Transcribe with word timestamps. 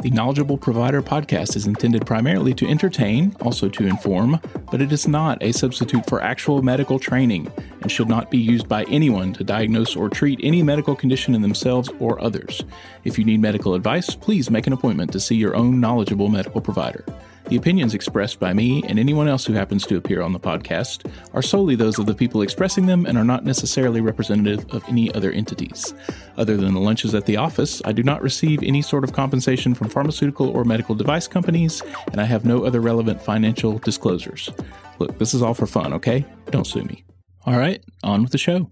The 0.00 0.10
Knowledgeable 0.10 0.58
Provider 0.58 1.02
podcast 1.02 1.56
is 1.56 1.66
intended 1.66 2.06
primarily 2.06 2.54
to 2.54 2.68
entertain, 2.68 3.34
also 3.40 3.68
to 3.68 3.84
inform, 3.84 4.40
but 4.70 4.80
it 4.80 4.92
is 4.92 5.08
not 5.08 5.42
a 5.42 5.50
substitute 5.50 6.06
for 6.06 6.22
actual 6.22 6.62
medical 6.62 7.00
training 7.00 7.50
and 7.82 7.90
should 7.90 8.08
not 8.08 8.30
be 8.30 8.38
used 8.38 8.68
by 8.68 8.84
anyone 8.84 9.32
to 9.32 9.42
diagnose 9.42 9.96
or 9.96 10.08
treat 10.08 10.38
any 10.40 10.62
medical 10.62 10.94
condition 10.94 11.34
in 11.34 11.42
themselves 11.42 11.90
or 11.98 12.22
others. 12.22 12.62
If 13.02 13.18
you 13.18 13.24
need 13.24 13.40
medical 13.40 13.74
advice, 13.74 14.14
please 14.14 14.52
make 14.52 14.68
an 14.68 14.72
appointment 14.72 15.10
to 15.14 15.20
see 15.20 15.34
your 15.34 15.56
own 15.56 15.80
knowledgeable 15.80 16.28
medical 16.28 16.60
provider. 16.60 17.04
The 17.48 17.56
opinions 17.56 17.94
expressed 17.94 18.38
by 18.38 18.52
me 18.52 18.82
and 18.86 18.98
anyone 18.98 19.26
else 19.26 19.46
who 19.46 19.54
happens 19.54 19.86
to 19.86 19.96
appear 19.96 20.20
on 20.20 20.34
the 20.34 20.40
podcast 20.40 21.10
are 21.32 21.40
solely 21.40 21.76
those 21.76 21.98
of 21.98 22.04
the 22.04 22.14
people 22.14 22.42
expressing 22.42 22.84
them 22.84 23.06
and 23.06 23.16
are 23.16 23.24
not 23.24 23.42
necessarily 23.42 24.02
representative 24.02 24.66
of 24.68 24.86
any 24.86 25.10
other 25.14 25.32
entities. 25.32 25.94
Other 26.36 26.58
than 26.58 26.74
the 26.74 26.80
lunches 26.80 27.14
at 27.14 27.24
the 27.24 27.38
office, 27.38 27.80
I 27.86 27.92
do 27.92 28.02
not 28.02 28.20
receive 28.20 28.62
any 28.62 28.82
sort 28.82 29.02
of 29.02 29.14
compensation 29.14 29.74
from 29.74 29.88
pharmaceutical 29.88 30.50
or 30.50 30.64
medical 30.64 30.94
device 30.94 31.26
companies, 31.26 31.82
and 32.12 32.20
I 32.20 32.24
have 32.24 32.44
no 32.44 32.64
other 32.64 32.82
relevant 32.82 33.22
financial 33.22 33.78
disclosures. 33.78 34.50
Look, 34.98 35.18
this 35.18 35.32
is 35.32 35.40
all 35.40 35.54
for 35.54 35.66
fun, 35.66 35.94
okay? 35.94 36.26
Don't 36.50 36.66
sue 36.66 36.82
me. 36.82 37.06
All 37.46 37.56
right, 37.56 37.82
on 38.02 38.24
with 38.24 38.32
the 38.32 38.38
show. 38.38 38.70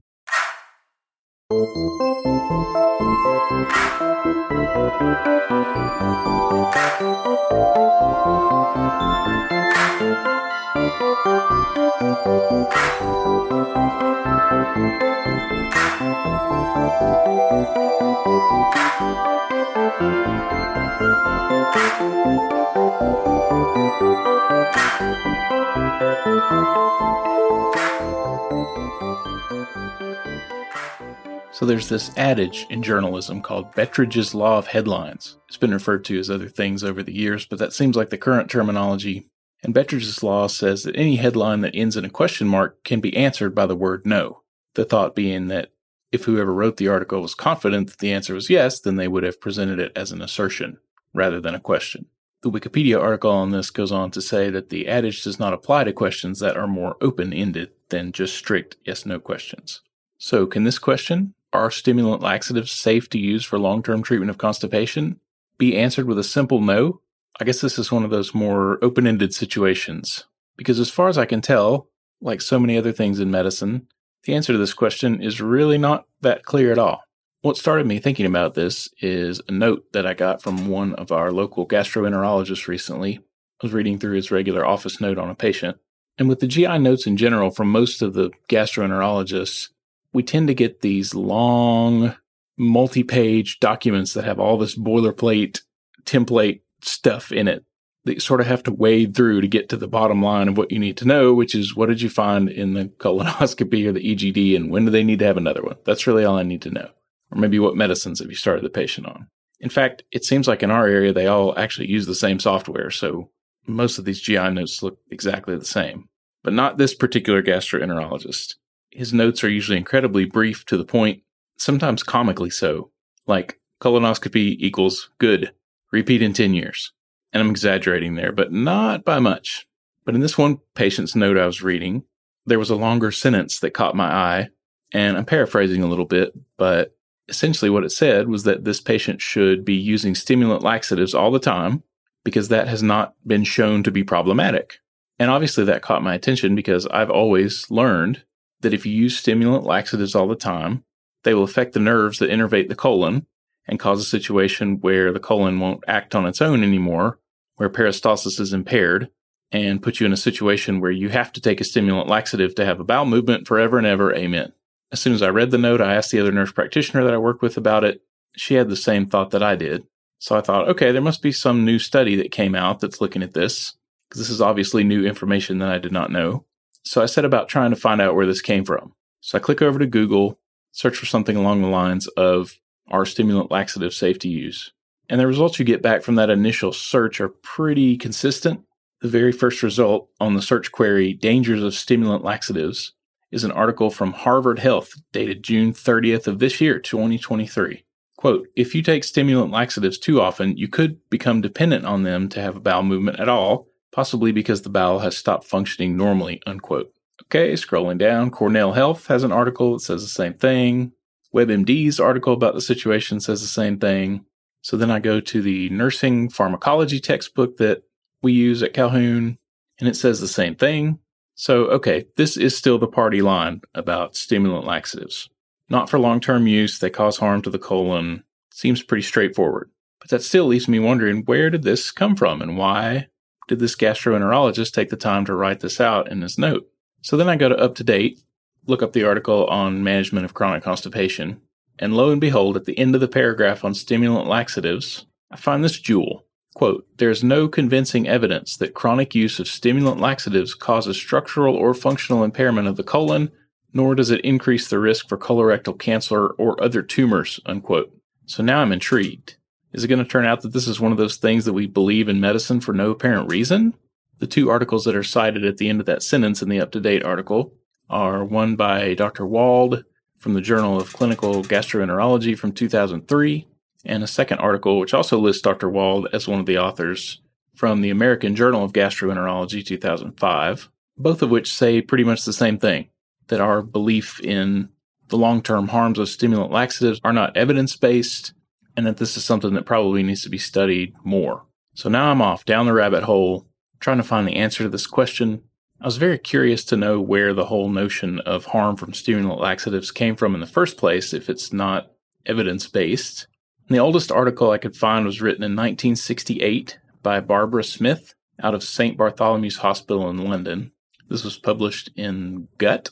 There's 31.67 31.89
this 31.89 32.17
adage 32.17 32.65
in 32.71 32.81
journalism 32.81 33.43
called 33.43 33.73
Betteridge's 33.73 34.37
Law 34.37 34.57
of 34.57 34.69
Headlines. 34.69 35.37
It's 35.49 35.57
been 35.57 35.75
referred 35.75 36.05
to 36.05 36.19
as 36.19 36.31
other 36.31 36.49
things 36.49 36.85
over 36.85 37.03
the 37.03 37.13
years, 37.13 37.45
but 37.45 37.59
that 37.59 37.73
seems 37.73 37.97
like 37.97 38.11
the 38.11 38.17
current 38.17 38.49
terminology. 38.49 39.29
And 39.65 39.75
Betteridge's 39.75 40.23
Law 40.23 40.47
says 40.47 40.85
that 40.85 40.95
any 40.95 41.17
headline 41.17 41.63
that 41.63 41.75
ends 41.75 41.97
in 41.97 42.05
a 42.05 42.09
question 42.09 42.47
mark 42.47 42.85
can 42.85 43.01
be 43.01 43.17
answered 43.17 43.53
by 43.53 43.67
the 43.67 43.75
word 43.75 44.07
no. 44.07 44.43
The 44.75 44.85
thought 44.85 45.17
being 45.17 45.49
that 45.49 45.73
if 46.13 46.25
whoever 46.25 46.55
wrote 46.55 46.77
the 46.77 46.87
article 46.87 47.21
was 47.21 47.35
confident 47.35 47.89
that 47.89 47.99
the 47.99 48.13
answer 48.13 48.35
was 48.35 48.49
yes, 48.49 48.79
then 48.79 48.95
they 48.95 49.09
would 49.09 49.25
have 49.25 49.41
presented 49.41 49.81
it 49.81 49.91
as 49.97 50.13
an 50.13 50.23
assertion 50.23 50.79
rather 51.15 51.41
than 51.41 51.57
a 51.57 51.61
question. 51.61 52.07
The 52.43 52.51
Wikipedia 52.51 53.01
article 53.03 53.33
on 53.33 53.51
this 53.51 53.71
goes 53.71 53.91
on 53.91 54.13
to 54.13 54.23
say 54.23 54.51
that 54.51 54.69
the 54.69 54.87
adage 54.87 55.25
does 55.25 55.41
not 55.41 55.53
apply 55.53 55.83
to 55.83 55.93
questions 55.93 56.39
that 56.39 56.57
are 56.57 56.69
more 56.69 56.97
open 57.01 57.33
ended 57.33 57.71
than 57.89 58.13
just 58.13 58.37
strict 58.37 58.77
yes 58.85 59.05
no 59.05 59.19
questions. 59.19 59.81
So, 60.19 60.47
can 60.47 60.63
this 60.63 60.79
question, 60.79 61.35
are 61.57 61.71
stimulant 61.71 62.23
laxatives 62.23 62.73
safe 62.73 63.09
to 63.11 63.19
use 63.19 63.45
for 63.45 63.59
long 63.59 63.83
term 63.83 64.03
treatment 64.03 64.31
of 64.31 64.39
constipation? 64.39 65.21
Be 65.59 65.77
answered 65.77 66.07
with 66.07 66.19
a 66.19 66.25
simple 66.25 66.61
no? 66.61 67.01
I 67.41 67.45
guess 67.45 67.61
this 67.61 67.79
is 67.79 67.93
one 67.93 68.05
of 68.05 68.11
those 68.11 68.35
more 68.35 68.79
open 68.83 69.07
ended 69.07 69.35
situations. 69.35 70.25
Because 70.57 70.81
as 70.81 70.91
far 70.91 71.09
as 71.09 71.19
I 71.19 71.27
can 71.27 71.41
tell, 71.41 71.89
like 72.21 72.41
so 72.41 72.59
many 72.59 72.79
other 72.79 72.93
things 72.93 73.21
in 73.21 73.31
medicine, 73.31 73.89
the 74.25 74.35
answer 74.35 74.53
to 74.53 74.59
this 74.59 74.75
question 74.75 75.23
is 75.23 75.41
really 75.41 75.79
not 75.79 76.07
that 76.23 76.45
clear 76.45 76.73
at 76.73 76.79
all. 76.79 77.03
What 77.43 77.57
started 77.57 77.87
me 77.87 77.99
thinking 77.99 78.27
about 78.27 78.55
this 78.55 78.89
is 79.01 79.41
a 79.49 79.53
note 79.53 79.85
that 79.93 80.07
I 80.07 80.15
got 80.15 80.43
from 80.43 80.69
one 80.69 80.95
of 80.95 81.13
our 81.13 81.31
local 81.31 81.67
gastroenterologists 81.67 82.67
recently. 82.67 83.19
I 83.19 83.67
was 83.67 83.73
reading 83.73 83.99
through 83.99 84.17
his 84.17 84.31
regular 84.31 84.67
office 84.67 85.01
note 85.01 85.19
on 85.19 85.31
a 85.31 85.35
patient. 85.35 85.79
And 86.19 86.29
with 86.29 86.41
the 86.41 86.47
GI 86.47 86.79
notes 86.79 87.07
in 87.07 87.17
general 87.17 87.51
from 87.51 87.71
most 87.71 88.03
of 88.03 88.15
the 88.15 88.31
gastroenterologists, 88.49 89.69
we 90.17 90.23
tend 90.23 90.49
to 90.49 90.55
get 90.55 90.81
these 90.81 91.15
long, 91.15 92.17
multi 92.57 93.05
page 93.05 93.61
documents 93.61 94.15
that 94.15 94.25
have 94.25 94.41
all 94.41 94.57
this 94.57 94.75
boilerplate 94.75 95.61
template 96.05 96.63
stuff 96.81 97.31
in 97.31 97.47
it 97.47 97.67
that 98.07 98.15
you 98.15 98.21
sort 98.21 98.41
of 98.41 98.47
have 98.47 98.63
to 98.63 98.73
wade 98.73 99.15
through 99.15 99.43
to 99.43 99.47
get 99.47 99.69
to 99.69 99.77
the 99.77 99.87
bottom 99.87 100.23
line 100.23 100.49
of 100.49 100.57
what 100.57 100.73
you 100.73 100.79
need 100.79 100.97
to 100.97 101.05
know, 101.05 101.35
which 101.35 101.55
is 101.55 101.77
what 101.77 101.91
did 101.91 102.01
you 102.01 102.09
find 102.09 102.49
in 102.49 102.73
the 102.73 102.87
colonoscopy 102.99 103.87
or 103.87 103.93
the 103.93 104.01
EGD 104.01 104.57
and 104.57 104.71
when 104.71 104.87
do 104.87 104.91
they 104.91 105.05
need 105.05 105.19
to 105.19 105.27
have 105.27 105.37
another 105.37 105.63
one? 105.63 105.77
That's 105.85 106.07
really 106.07 106.25
all 106.25 106.39
I 106.39 106.45
need 106.45 106.63
to 106.63 106.71
know. 106.71 106.89
Or 107.31 107.39
maybe 107.39 107.59
what 107.59 107.77
medicines 107.77 108.21
have 108.21 108.31
you 108.31 108.37
started 108.37 108.65
the 108.65 108.71
patient 108.71 109.07
on? 109.07 109.29
In 109.61 109.69
fact, 109.69 110.03
it 110.13 110.25
seems 110.25 110.49
like 110.49 110.63
in 110.63 110.71
our 110.71 110.87
area, 110.87 111.13
they 111.13 111.27
all 111.27 111.59
actually 111.59 111.91
use 111.91 112.07
the 112.07 112.15
same 112.15 112.41
software. 112.41 112.91
So 112.91 113.29
most 113.67 113.99
of 113.99 114.07
these 114.07 114.23
GI 114.23 114.49
notes 114.53 114.83
look 114.83 114.99
exactly 115.11 115.59
the 115.59 115.67
same, 115.67 116.09
but 116.43 116.55
not 116.55 116.79
this 116.79 116.95
particular 116.95 117.43
gastroenterologist 117.43 118.55
his 118.97 119.13
notes 119.13 119.45
are 119.45 119.49
usually 119.49 119.79
incredibly 119.79 120.25
brief 120.25 120.65
to 120.67 120.77
the 120.77 120.85
point, 120.85 121.23
sometimes 121.57 122.03
comically 122.03 122.51
so, 122.51 122.91
like 123.27 123.61
colonoscopy 123.81 124.57
equals 124.59 125.11
good, 125.19 125.53
repeat 125.93 126.23
in 126.23 126.33
10 126.33 126.55
years. 126.55 126.93
And 127.33 127.43
I'm 127.43 127.51
exaggerating 127.51 128.15
there, 128.15 128.33
but 128.33 128.53
not 128.53 129.05
by 129.05 129.19
much. 129.19 129.67
But 130.05 130.15
in 130.15 130.21
this 130.21 130.39
one 130.39 130.61
patient's 130.75 131.15
note 131.15 131.37
I 131.37 131.47
was 131.47 131.63
reading, 131.63 132.05
there 132.47 132.59
was 132.59 132.71
a 132.71 132.77
longer 132.77 133.11
sentence 133.11 133.61
that 133.61 133.73
caught 133.73 133.97
my 133.97 134.11
eye, 134.11 134.49
and 134.93 135.17
I'm 135.17 135.25
paraphrasing 135.25 135.83
a 135.83 135.89
little 135.89 136.05
bit, 136.05 136.33
but 136.57 136.97
essentially 137.29 137.71
what 137.71 137.85
it 137.85 137.91
said 137.91 138.29
was 138.29 138.45
that 138.45 138.65
this 138.65 138.81
patient 138.81 139.21
should 139.21 139.65
be 139.65 139.75
using 139.75 140.15
stimulant 140.15 140.63
laxatives 140.63 141.13
all 141.13 141.31
the 141.31 141.41
time 141.41 141.83
because 142.25 142.49
that 142.49 142.69
has 142.69 142.83
not 142.83 143.15
been 143.27 143.45
shown 143.45 143.83
to 143.83 143.91
be 143.91 144.05
problematic. 144.05 144.79
And 145.19 145.31
obviously 145.31 145.65
that 145.65 145.83
caught 145.83 146.03
my 146.03 146.15
attention 146.15 146.55
because 146.55 146.87
I've 146.87 147.11
always 147.11 147.71
learned 147.71 148.23
that 148.61 148.75
if 148.75 148.87
you 148.87 148.93
use 148.93 149.19
stimulant 149.19 149.65
laxatives 149.65 150.15
all 150.15 150.29
the 150.29 150.35
time, 150.35 150.85
they 151.25 151.35
will 151.35 151.43
affect 151.43 151.73
the 151.73 151.81
nerves 151.81 152.19
that 152.19 152.31
innervate 152.31 152.69
the 152.69 152.75
colon 152.75 153.27
and 153.67 153.81
cause 153.81 154.01
a 154.01 154.05
situation 154.05 154.81
where 154.81 155.13
the 155.13 155.21
colon 155.21 155.59
won't 155.59 155.85
act 155.89 156.15
on 156.15 156.27
its 156.27 156.41
own 156.41 156.63
anymore, 156.63 157.19
where 157.57 157.69
peristalsis 157.69 158.39
is 158.39 158.53
impaired, 158.53 159.11
and 159.53 159.83
put 159.83 160.01
you 160.01 160.07
in 160.07 160.13
a 160.13 160.17
situation 160.17 160.81
where 160.81 160.91
you 160.91 161.09
have 161.09 161.33
to 161.33 161.41
take 161.41 161.61
a 161.61 161.65
stimulant 161.65 162.09
laxative 162.09 162.55
to 162.55 162.65
have 162.65 162.81
a 162.81 162.85
bowel 162.85 163.07
movement 163.07 163.47
forever 163.47 163.79
and 163.79 163.87
ever. 163.87 164.15
Amen. 164.15 164.53
As 164.93 165.01
soon 165.01 165.13
as 165.13 165.23
I 165.23 165.29
read 165.31 165.51
the 165.51 165.59
note, 165.59 165.81
I 165.81 165.95
asked 165.95 166.13
the 166.13 166.21
other 166.21 166.33
nurse 166.33 166.53
practitioner 166.53 167.03
that 167.05 167.15
I 167.15 167.19
work 167.19 167.43
with 167.43 167.57
about 167.57 167.83
it. 167.85 168.03
She 168.37 168.55
had 168.55 168.69
the 168.69 168.77
same 168.77 169.07
thought 169.07 169.31
that 169.31 169.43
I 169.43 169.57
did. 169.57 169.85
So 170.19 170.37
I 170.37 170.41
thought, 170.41 170.69
okay, 170.69 170.93
there 170.93 171.03
must 171.03 171.23
be 171.23 171.33
some 171.33 171.65
new 171.65 171.79
study 171.79 172.17
that 172.17 172.31
came 172.33 172.55
out 172.55 172.81
that's 172.81 173.01
looking 173.01 173.23
at 173.23 173.35
this, 173.35 173.75
because 174.09 174.21
this 174.21 174.31
is 174.31 174.41
obviously 174.41 174.85
new 174.85 175.05
information 175.05 175.59
that 175.59 175.69
I 175.69 175.79
did 175.79 175.93
not 175.93 176.11
know. 176.11 176.45
So 176.87 177.03
I 177.03 177.07
set 177.07 177.25
about 177.25 177.49
trying 177.49 177.71
to 177.71 177.77
find 177.77 178.01
out 178.01 178.15
where 178.15 178.27
this 178.27 178.41
came 178.41 178.65
from. 178.65 178.95
So 179.21 179.37
I 179.37 179.41
click 179.41 179.61
over 179.61 179.77
to 179.81 179.89
Google, 179.89 180.39
search 180.71 180.97
for 180.97 181.05
something 181.05 181.37
along 181.37 181.61
the 181.61 181.69
lines 181.69 182.07
of 182.07 182.61
are 182.93 183.05
stimulant 183.05 183.51
laxative 183.51 183.93
safe 183.93 184.21
to 184.21 184.29
use? 184.29 184.73
And 185.09 185.21
the 185.21 185.27
results 185.27 185.59
you 185.59 185.65
get 185.65 185.83
back 185.83 186.03
from 186.03 186.15
that 186.15 186.31
initial 186.31 186.73
search 186.73 187.21
are 187.21 187.29
pretty 187.29 187.97
consistent. 187.97 188.61
The 189.01 189.09
very 189.09 189.33
first 189.33 189.65
result 189.65 190.09
on 190.21 190.35
the 190.35 190.43
search 190.43 190.71
query, 190.71 191.13
Dangers 191.13 191.61
of 191.61 191.75
Stimulant 191.75 192.23
Laxatives, 192.23 192.93
is 193.33 193.43
an 193.43 193.51
article 193.51 193.91
from 193.91 194.13
Harvard 194.13 194.61
Health 194.61 194.93
dated 195.13 195.43
June 195.43 195.73
30th 195.73 196.29
of 196.29 196.39
this 196.39 196.61
year, 196.61 196.79
2023. 196.79 197.85
Quote, 198.17 198.47
if 198.55 198.77
you 198.77 198.83
take 198.83 199.03
stimulant 199.03 199.51
laxatives 199.51 199.99
too 199.99 200.21
often, 200.21 200.57
you 200.57 200.69
could 200.69 201.01
become 201.11 201.41
dependent 201.41 201.85
on 201.85 202.05
them 202.05 202.29
to 202.29 202.41
have 202.41 202.55
a 202.55 202.61
bowel 202.61 202.85
movement 202.85 203.19
at 203.19 203.29
all 203.29 203.67
possibly 203.97 204.31
because 204.31 204.61
the 204.61 204.69
bowel 204.69 204.99
has 204.99 205.17
stopped 205.17 205.45
functioning 205.45 205.97
normally, 205.97 206.43
unquote. 206.47 206.93
Okay, 207.23 207.55
scrolling 207.55 207.97
down, 207.97 208.31
Cornell 208.31 208.75
Health 208.75 209.07
has 209.07 209.25
an 209.25 209.33
article 209.33 209.73
that 209.73 209.81
says 209.81 210.03
the 210.03 210.09
same 210.09 210.35
thing. 210.35 210.93
WebMD's 211.35 211.99
article 211.99 212.35
about 212.35 212.53
the 212.53 212.61
situation 212.61 213.21
says 213.21 213.41
the 213.41 213.49
same 213.49 213.79
thing. 213.79 214.27
So 214.61 214.77
then 214.77 214.91
I 214.91 214.99
go 214.99 215.19
to 215.21 215.41
the 215.41 215.71
nursing 215.71 216.29
pharmacology 216.29 217.01
textbook 217.01 217.57
that 217.57 217.85
we 218.23 218.33
use 218.33 218.63
at 218.63 218.75
Calhoun, 218.75 219.39
and 219.81 219.89
it 219.89 219.97
says 219.97 220.21
the 220.21 220.29
same 220.29 220.57
thing. 220.57 220.99
So, 221.35 221.65
okay, 221.69 222.05
this 222.17 222.37
is 222.37 222.55
still 222.55 222.79
the 222.79 222.87
party 222.87 223.23
line 223.23 223.63
about 223.75 224.15
stimulant 224.15 224.67
laxatives. 224.67 225.31
Not 225.71 225.89
for 225.89 225.99
long 225.99 226.21
term 226.21 226.47
use, 226.47 226.79
they 226.79 226.91
cause 226.91 227.17
harm 227.17 227.41
to 227.43 227.51
the 227.51 227.59
colon. 227.59 228.25
Seems 228.53 228.83
pretty 228.83 229.05
straightforward. 229.05 229.71
But 230.01 230.11
that 230.11 230.23
still 230.23 230.45
leaves 230.45 230.69
me 230.69 230.79
wondering 230.81 231.23
where 231.23 231.49
did 231.49 231.63
this 231.63 231.91
come 231.91 232.15
from 232.15 232.43
and 232.43 232.59
why 232.59 233.09
did 233.49 233.59
this 233.59 233.77
gastroenterologist 233.77 234.73
take 234.73 234.91
the 234.91 234.97
time 234.97 235.25
to 235.25 235.35
write 235.35 235.61
this 235.61 235.81
out 235.81 236.11
in 236.11 236.23
his 236.23 236.39
note? 236.39 236.69
So 237.03 237.17
then 237.17 237.29
I 237.29 237.37
go 237.37 237.49
to 237.49 237.57
up 237.57 237.75
to 237.77 237.85
date, 237.85 238.21
look 238.67 238.83
up 238.83 238.93
the 238.93 239.05
article 239.05 239.47
on 239.47 239.85
management 239.85 240.25
of 240.25 240.35
chronic 240.35 240.63
constipation, 240.63 241.41
and 241.79 241.95
lo 241.95 242.11
and 242.11 242.21
behold, 242.21 242.57
at 242.57 242.65
the 242.65 242.79
end 242.79 242.95
of 242.95 243.01
the 243.01 243.09
paragraph 243.09 243.65
on 243.65 243.75
stimulant 243.75 244.29
laxatives, 244.29 245.07
I 245.31 245.37
find 245.37 245.63
this 245.63 245.79
jewel. 245.79 246.25
Quote, 246.55 246.87
there 246.97 247.11
is 247.11 247.23
no 247.23 247.49
convincing 247.49 248.09
evidence 248.09 248.57
that 248.57 248.73
chronic 248.73 249.15
use 249.15 249.39
of 249.39 249.47
stimulant 249.47 250.01
laxatives 250.01 250.55
causes 250.55 250.97
structural 250.97 251.55
or 251.55 251.75
functional 251.75 252.25
impairment 252.25 252.67
of 252.67 252.77
the 252.77 252.83
colon, 252.83 253.31
nor 253.75 253.95
does 253.95 254.11
it 254.11 254.23
increase 254.23 254.69
the 254.69 254.79
risk 254.79 255.07
for 255.07 255.19
colorectal 255.19 255.79
cancer 255.79 256.29
or 256.29 256.63
other 256.63 256.81
tumors, 256.81 257.39
unquote. 257.45 257.95
So 258.25 258.43
now 258.43 258.61
I'm 258.61 258.73
intrigued. 258.73 259.37
Is 259.73 259.85
it 259.85 259.89
going 259.89 260.03
to 260.03 260.11
turn 260.11 260.27
out 260.27 260.43
that 260.43 260.53
this 260.53 260.69
is 260.69 260.81
one 260.81 260.93
of 260.93 260.99
those 260.99 261.17
things 261.17 261.45
that 261.45 261.53
we 261.53 261.67
believe 261.67 262.09
in 262.09 262.21
medicine 262.21 262.61
for 262.61 262.73
no 262.73 262.91
apparent 262.91 263.31
reason? 263.31 263.75
The 264.19 264.27
two 264.27 264.49
articles 264.49 264.85
that 264.85 264.97
are 264.97 265.03
cited 265.03 265.45
at 265.45 265.59
the 265.59 265.69
end 265.69 265.81
of 265.81 265.87
that 265.87 266.03
sentence 266.03 266.41
in 266.41 266.49
the 266.49 266.61
up 266.61 266.71
to 266.73 266.81
date 266.81 267.05
article 267.05 267.53
are 267.91 268.25
one 268.25 268.57
by 268.57 268.95
Dr. 268.95 269.27
Wald 269.27 269.85
from 270.17 270.35
the 270.35 270.41
Journal 270.41 270.81
of 270.81 270.93
Clinical 270.93 271.43
Gastroenterology 271.43 272.39
from 272.39 272.53
2003, 272.53 273.47
and 273.85 274.03
a 274.03 274.07
second 274.07 274.39
article 274.39 274.79
which 274.79 274.95
also 274.95 275.19
lists 275.19 275.43
Dr. 275.43 275.69
Wald 275.69 276.09
as 276.13 276.27
one 276.27 276.41
of 276.41 276.47
the 276.47 276.59
authors 276.59 277.21
from 277.55 277.81
the 277.81 277.91
American 277.91 278.35
Journal 278.35 278.65
of 278.65 278.73
Gastroenterology 278.73 279.65
2005, 279.65 280.69
both 280.99 281.23
of 281.23 281.31
which 281.31 281.53
say 281.53 281.81
pretty 281.81 282.05
much 282.05 282.25
the 282.25 282.33
same 282.33 282.59
thing 282.59 282.89
that 283.29 283.41
our 283.41 283.63
belief 283.63 284.21
in 284.21 284.69
the 285.09 285.17
long 285.17 285.43
term 285.43 285.69
harms 285.69 285.99
of 285.99 286.09
stimulant 286.09 286.53
laxatives 286.53 287.01
are 287.05 287.13
not 287.13 287.37
evidence 287.37 287.77
based, 287.77 288.33
and 288.77 288.87
that 288.87 288.99
this 288.99 289.17
is 289.17 289.25
something 289.25 289.55
that 289.55 289.67
probably 289.67 290.03
needs 290.03 290.23
to 290.23 290.29
be 290.29 290.39
studied 290.39 290.95
more. 291.05 291.45
So 291.75 291.89
now 291.89 292.11
I'm 292.11 292.23
off 292.23 292.45
down 292.45 292.67
the 292.67 292.73
rabbit 292.73 293.05
hole 293.05 293.47
trying 293.81 293.99
to 293.99 294.03
find 294.03 294.27
the 294.27 294.37
answer 294.37 294.63
to 294.65 294.69
this 294.69 294.87
question. 294.87 295.43
I 295.81 295.85
was 295.85 295.99
very 295.99 296.19
curious 296.19 296.65
to 296.67 296.77
know 296.77 297.01
where 297.01 297.35
the 297.35 297.47
whole 297.47 297.69
notion 297.69 298.21
of 298.21 298.47
harm 298.47 298.77
from 298.77 298.95
stimulant 298.95 299.41
laxatives 299.41 299.91
came 299.91 300.17
from 300.17 300.35
in 300.35 300.41
the 300.41 300.47
first 300.47 300.79
place 300.79 301.13
if 301.13 301.29
it's 301.29 301.53
not 301.53 301.91
evidence 302.25 302.67
based. 302.67 303.27
The 303.69 303.79
oldest 303.79 304.11
article 304.11 304.51
I 304.51 304.59
could 304.59 304.77
find 304.77 305.05
was 305.05 305.21
written 305.21 305.43
in 305.43 305.53
1968 305.53 306.79
by 307.03 307.21
Barbara 307.21 307.65
Smith 307.65 308.15
out 308.43 308.55
of 308.55 308.63
St. 308.63 308.97
Bartholomew's 308.97 309.59
Hospital 309.59 310.09
in 310.09 310.19
London. 310.19 310.73
This 311.09 311.25
was 311.25 311.39
published 311.39 311.91
in 311.97 312.49
Gut, 312.59 312.91